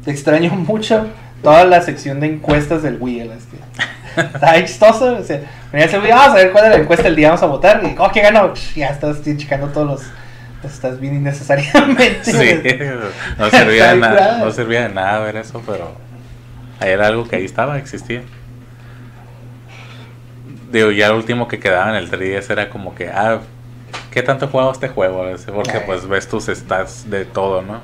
[0.06, 1.06] extraño mucho
[1.42, 3.30] toda la sección de encuestas del Wii.
[4.16, 5.16] Está chistoso.
[5.16, 5.40] O sea,
[5.72, 7.82] venía Wii, vamos a ver cuál es la encuesta del día, vamos a votar.
[7.84, 8.54] Y, oh, ¿qué ganó?
[8.76, 10.02] Ya estás checando todos los.
[10.62, 12.22] Estás bien innecesariamente.
[12.22, 12.32] Sí,
[13.38, 15.92] no servía, de nada, no servía de nada ver eso, pero
[16.80, 18.22] era algo que ahí estaba, existía.
[20.72, 23.40] Digo, ya el último que quedaba en el 3DS era como que, ah,
[24.10, 25.26] ¿qué tanto he jugado este juego?
[25.54, 25.82] Porque Ay.
[25.84, 27.74] pues ves tus stats de todo, ¿no?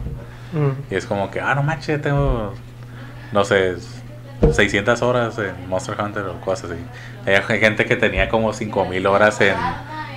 [0.53, 0.72] Mm.
[0.91, 2.55] Y es como que, ah, no manches, tengo,
[3.30, 3.76] no sé,
[4.51, 6.80] 600 horas en Monster Hunter o cosas así.
[7.26, 9.55] Hay gente que tenía como 5000 horas en,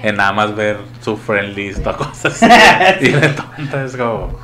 [0.03, 3.05] en nada más ver su friend list o cosas así.
[3.05, 4.39] y de tonta, es como,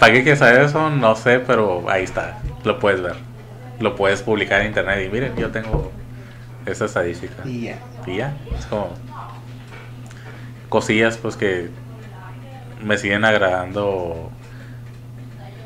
[0.00, 0.90] ¿para qué quieres saber eso?
[0.90, 3.14] No sé, pero ahí está, lo puedes ver.
[3.78, 5.92] Lo puedes publicar en internet y miren, yo tengo
[6.72, 7.42] esa estadística.
[7.46, 7.78] Y ya.
[8.06, 8.88] Y ya, es como
[10.68, 11.70] cosillas pues que
[12.82, 14.30] me siguen agradando.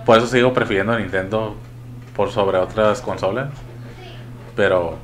[0.07, 1.57] Por eso sigo prefiriendo Nintendo
[2.17, 3.51] por sobre otras consolas.
[4.57, 4.99] Pero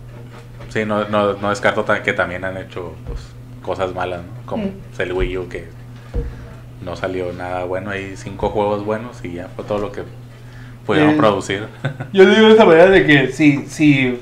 [0.69, 3.21] sí, no, no, no descarto que también han hecho pues,
[3.63, 4.47] cosas malas, ¿no?
[4.47, 5.01] Como Mm.
[5.01, 5.69] el Wii U que
[6.85, 7.91] no salió nada bueno.
[7.91, 10.03] Hay cinco juegos buenos y ya fue todo lo que
[10.87, 11.67] pudieron Eh, producir.
[12.13, 14.19] Yo digo de esta manera de que si, si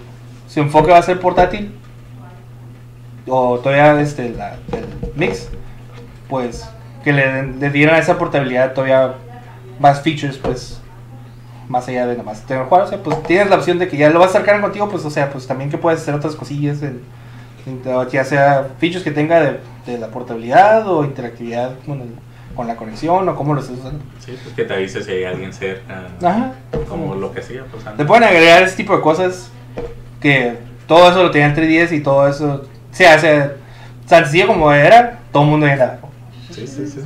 [0.47, 1.73] su enfoque va a ser portátil
[3.29, 4.87] o todavía este, la, el
[5.17, 5.49] mix,
[6.29, 6.69] pues
[7.03, 9.15] que le, le dieran a esa portabilidad todavía
[9.81, 10.81] más features, pues
[11.69, 14.11] más allá de nomás tener jugar, o sea, pues tienes la opción de que ya
[14.11, 16.81] lo vas a acercar contigo, pues o sea, pues también que puedes hacer otras cosillas,
[16.83, 17.01] en-
[17.67, 22.15] en- ya sea features que tenga de, de la portabilidad o interactividad con, el-
[22.55, 23.99] con la conexión o cómo lo estés usando.
[24.21, 26.07] sí, pues que te avise si hay alguien cerca.
[26.23, 26.53] Ajá.
[26.89, 28.07] Como lo que sea, pues antes.
[28.07, 29.51] pueden agregar ese tipo de cosas
[30.21, 33.53] que todo eso lo tenía el 3DS y todo eso se hace
[34.09, 35.99] tan sencillo como era, todo el mundo ya era.
[36.51, 37.01] Sí, sí, sí.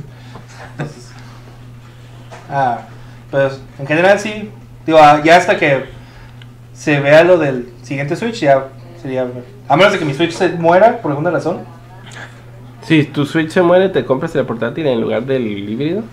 [2.49, 2.81] Ah,
[3.29, 4.49] pues en general sí,
[4.85, 5.85] digo, ah, ya hasta que
[6.73, 8.67] se vea lo del siguiente Switch ya
[9.01, 9.25] sería,
[9.67, 11.59] a menos de que mi Switch se muera por alguna razón.
[12.83, 16.03] Si tu Switch se muere, ¿te compras el portátil en lugar del híbrido?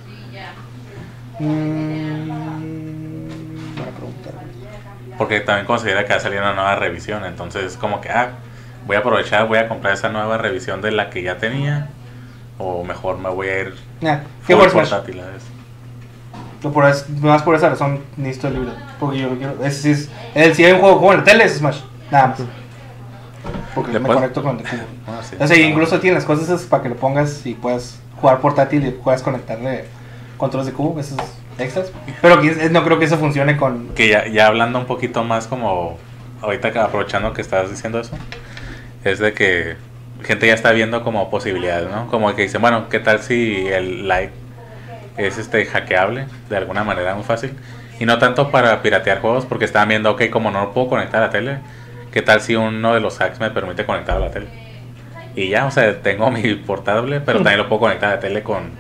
[1.41, 1.98] Mm,
[5.19, 7.25] Porque también considera que va a salir una nueva revisión.
[7.25, 8.31] Entonces, como que, ah,
[8.87, 11.89] voy a aprovechar, voy a comprar esa nueva revisión de la que ya tenía.
[12.59, 15.47] O mejor me voy a ir Nah, ¿Qué por portátil a eso.
[16.63, 18.73] No, por es- más por esa razón necesito el libro.
[18.99, 19.65] Porque yo quiero.
[19.65, 20.11] Ese sí es.
[20.35, 21.81] El, si hay un juego como en la tele es Smash.
[22.11, 22.39] Nada más.
[23.75, 24.83] Porque me conecto con el de cubo.
[25.07, 25.37] Ah, sí.
[25.39, 28.85] O sea, incluso tiene las cosas esas para que lo pongas y puedas jugar portátil
[28.87, 29.85] y puedas conectarle
[30.37, 31.17] controles de cubo, esos
[31.59, 31.93] extras.
[32.23, 32.41] Pero
[32.71, 33.89] no creo que eso funcione con.
[33.95, 35.99] Que ya, ya hablando un poquito más como,
[36.43, 38.17] ahorita aprovechando que estás diciendo eso,
[39.05, 39.77] es de que
[40.25, 42.09] gente ya está viendo como posibilidades, ¿no?
[42.09, 44.33] Como que dicen, bueno, ¿qué tal si el like
[45.17, 47.53] es este hackeable de alguna manera muy fácil?
[48.01, 51.23] Y no tanto para piratear juegos, porque estaban viendo, ok, como no lo puedo conectar
[51.23, 51.59] a la tele,
[52.13, 54.47] ¿qué tal si uno de los hacks me permite conectar a la tele?
[55.35, 58.43] Y ya, o sea, tengo mi portable, pero también lo puedo conectar a la tele
[58.43, 58.71] con...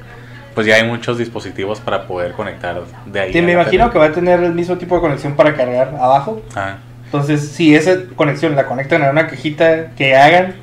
[0.58, 3.38] Pues ya hay muchos dispositivos para poder conectar de ahí.
[3.38, 3.92] A me imagino tele.
[3.92, 6.42] que va a tener el mismo tipo de conexión para cargar abajo.
[6.56, 6.78] Ah.
[7.04, 10.56] Entonces, si esa conexión la conectan a una cajita que hagan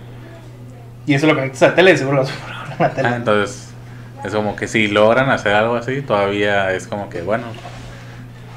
[1.06, 2.34] y eso lo conectas a la tele, seguro lo vas
[2.78, 3.08] a la tele.
[3.08, 3.70] Ah, entonces,
[4.26, 7.46] es como que si logran hacer algo así, todavía es como que, bueno,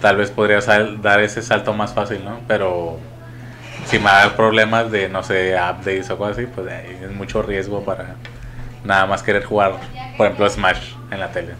[0.00, 2.40] tal vez podría sal- dar ese salto más fácil, ¿no?
[2.48, 2.98] Pero
[3.86, 6.98] si me va a dar problemas de, no sé, updates o cosas así, pues ahí
[7.00, 8.16] es mucho riesgo para
[8.84, 9.72] nada más querer jugar,
[10.16, 11.52] por ejemplo, Smash en la tele.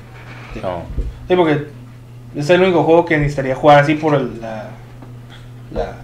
[0.54, 0.60] Sí.
[0.62, 0.82] No,
[1.28, 1.66] Sí, porque
[2.34, 4.68] es el único juego que necesitaría jugar así por el- la,
[5.72, 5.96] la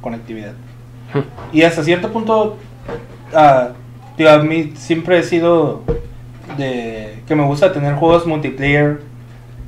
[0.00, 0.52] conectividad.
[1.52, 2.56] Y hasta cierto punto,
[3.34, 3.68] ah,
[4.16, 5.82] digo, a mí siempre he sido
[6.56, 9.00] de que me gusta tener juegos multiplayer,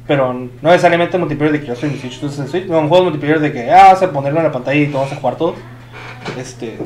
[0.07, 2.79] pero no necesariamente multiplayer de que yo soy mi Switch, tú estás en Switch, no,
[2.79, 5.17] un juego multiplayer de que ah, vas a ponerlo en la pantalla y todos a
[5.17, 5.57] jugar todos.
[6.39, 6.79] Este,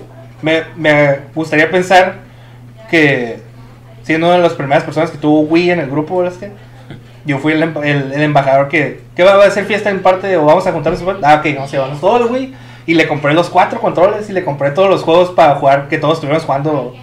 [0.43, 2.17] me, me gustaría pensar
[2.91, 3.41] que
[4.07, 6.53] siendo una de las primeras personas que tuvo Wii en el grupo, este,
[7.25, 10.45] yo fui el, el- el embajador que, que va a hacer fiesta en parte o
[10.45, 11.03] vamos a juntarnos.
[11.25, 12.55] Ah, ok, vamos a llevarnos todo el Wii.
[12.87, 15.99] Y le compré los cuatro controles y le compré todos los juegos para jugar, que
[15.99, 16.95] todos estuviéramos jugando.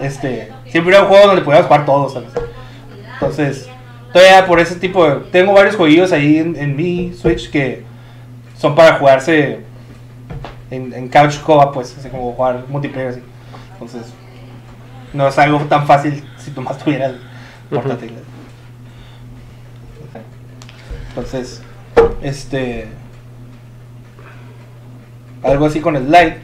[0.00, 2.30] Este, siempre era un juego donde pudiéramos jugar todos, ¿sabes?
[3.12, 3.68] Entonces,
[4.12, 5.16] todavía por ese tipo de.
[5.30, 7.84] Tengo varios jueguillos ahí en, mi Switch que
[8.58, 9.60] son para jugarse
[10.72, 13.22] en, couch co pues, así como jugar multiplayer así.
[13.74, 14.12] Entonces,
[15.14, 17.12] no es algo tan fácil si tú más tuvieras
[17.70, 18.12] portátil.
[21.10, 21.62] Entonces,
[22.22, 22.88] este.
[25.42, 26.38] Algo así con el Lite,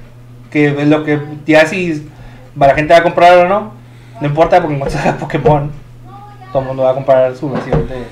[0.50, 2.08] que es lo que ya si
[2.56, 3.72] la gente va a comprar o no,
[4.20, 5.70] no importa porque encuentra Pokémon.
[6.52, 8.04] Todo el mundo va a comprar su versión de.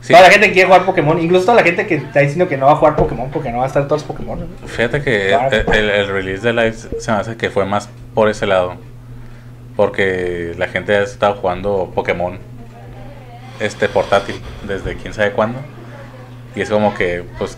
[0.00, 0.14] Sí.
[0.14, 2.56] Toda la gente que quiere jugar Pokémon, incluso toda la gente que está diciendo que
[2.56, 4.46] no va a jugar Pokémon porque no va a estar todos los Pokémon.
[4.66, 8.28] Fíjate que el, el- el release de Live se me hace que fue más por
[8.30, 8.76] ese lado.
[9.80, 12.38] Porque la gente ha estado jugando Pokémon
[13.60, 15.58] este portátil desde quién sabe cuándo.
[16.54, 17.56] Y es como que, pues,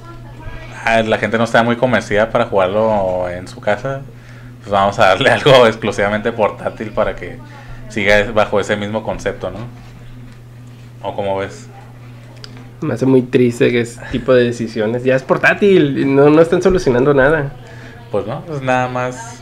[0.85, 4.03] ah, la gente no está muy convencida para jugarlo en su casa.
[4.61, 7.39] Pues vamos a darle algo exclusivamente portátil para que
[7.89, 9.59] siga bajo ese mismo concepto, ¿no?
[11.03, 11.67] ¿O como ves?
[12.83, 15.03] Me hace muy triste que ese tipo de decisiones.
[15.03, 17.53] Ya es portátil, no, no están solucionando nada.
[18.13, 19.42] Pues no, es nada más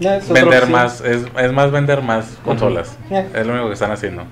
[0.00, 2.96] Es vender más, es, es más vender más consolas.
[3.10, 3.20] Ya.
[3.34, 4.24] Es lo único que están haciendo.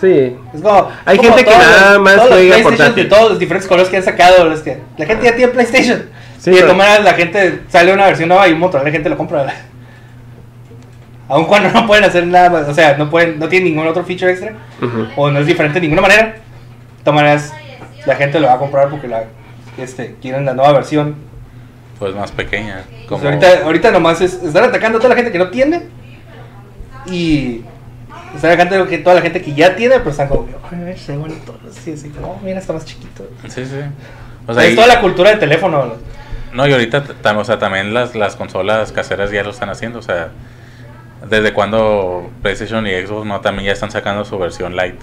[0.00, 0.36] Sí.
[0.54, 3.30] Es como- Hay como gente que nada los- más todos los juega PlayStation de todos
[3.30, 4.44] los diferentes colores que han sacado.
[4.48, 6.02] Los que, la gente ya tiene PlayStation.
[6.38, 8.90] Sí, y de todas maneras la gente sale una versión nueva y un montón de
[8.92, 9.46] gente lo compra.
[11.28, 14.04] Aun cuando no pueden hacer nada más, o sea, no pueden, no tienen ningún otro
[14.04, 15.08] feature extra Ujú.
[15.16, 16.22] o no es diferente de ninguna manera.
[16.26, 17.52] De todas maneras,
[18.04, 19.24] la gente lo va a comprar porque la,
[19.76, 21.16] este, quieren la nueva versión.
[21.98, 22.84] Pues más pequeña.
[22.88, 25.82] Pues Como, ahorita, ahorita nomás es, están atacando a toda la gente que no tiene
[27.06, 27.62] y
[28.34, 31.12] están atacando a que- toda la gente que ya tiene, pero están como, ay, se
[31.12, 33.26] ven bonitos, así, así, como, "Oh, mira, está más chiquito.
[33.48, 33.76] Sí, sí.
[34.46, 35.94] O sea, es y- toda la cultura de teléfono.
[36.52, 37.04] no, y ahorita
[37.36, 39.98] o sea, también las, las consolas caseras ya lo están haciendo.
[39.98, 40.28] O sea,
[41.28, 45.00] desde cuando PlayStation y Xbox no también ya están sacando su versión light.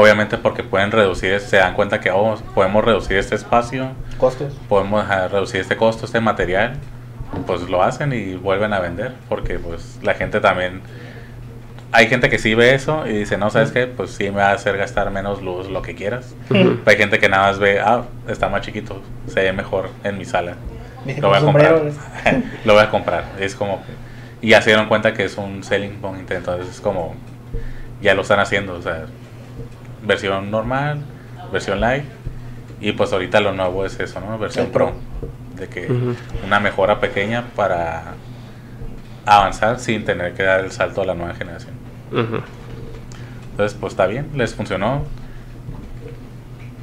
[0.00, 4.54] Obviamente porque pueden reducir, se dan cuenta que oh, podemos reducir este espacio, Costos.
[4.68, 6.74] podemos reducir este costo, este material,
[7.48, 10.82] pues lo hacen y vuelven a vender, porque pues la gente también,
[11.90, 13.88] hay gente que sí ve eso y dice, no, ¿sabes qué?
[13.88, 16.32] Pues sí me va a hacer gastar menos luz, lo que quieras.
[16.48, 16.78] Ujú.
[16.86, 20.24] Hay gente que nada más ve, ah, está más chiquito, se ve mejor en mi
[20.24, 20.54] sala.
[21.20, 21.82] Lo voy a comprar.
[22.64, 23.24] lo voy a comprar.
[23.40, 26.80] Es como que- y ya se dieron cuenta que es un selling point, entonces es
[26.80, 27.16] como
[28.00, 29.06] ya lo están haciendo, o sea,
[30.08, 30.98] versión normal,
[31.52, 32.04] versión light
[32.80, 34.38] y pues ahorita lo nuevo es eso, ¿no?
[34.38, 34.96] Versión pro, Pro.
[35.56, 35.88] de que
[36.44, 38.14] una mejora pequeña para
[39.26, 41.74] avanzar sin tener que dar el salto a la nueva generación.
[43.50, 45.04] Entonces, pues está bien, les funcionó.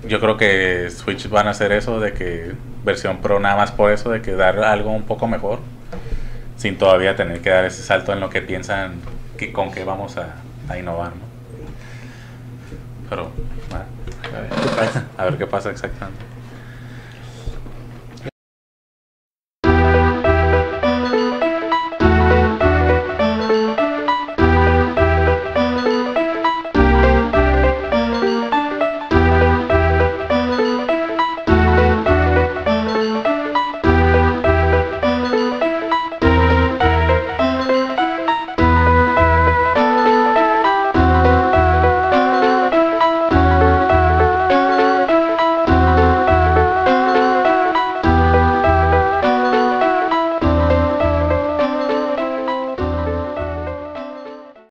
[0.08, 2.52] Yo creo que Switch van a hacer eso de que
[2.84, 5.60] versión Pro nada más por eso, de que dar algo un poco mejor,
[6.58, 8.96] sin todavía tener que dar ese salto en lo que piensan
[9.38, 10.36] que con qué vamos a,
[10.70, 11.35] a innovar, ¿no?
[13.10, 13.32] Pero,
[13.70, 13.86] bueno,
[14.34, 16.35] a ver, a ver qué pasa exactamente.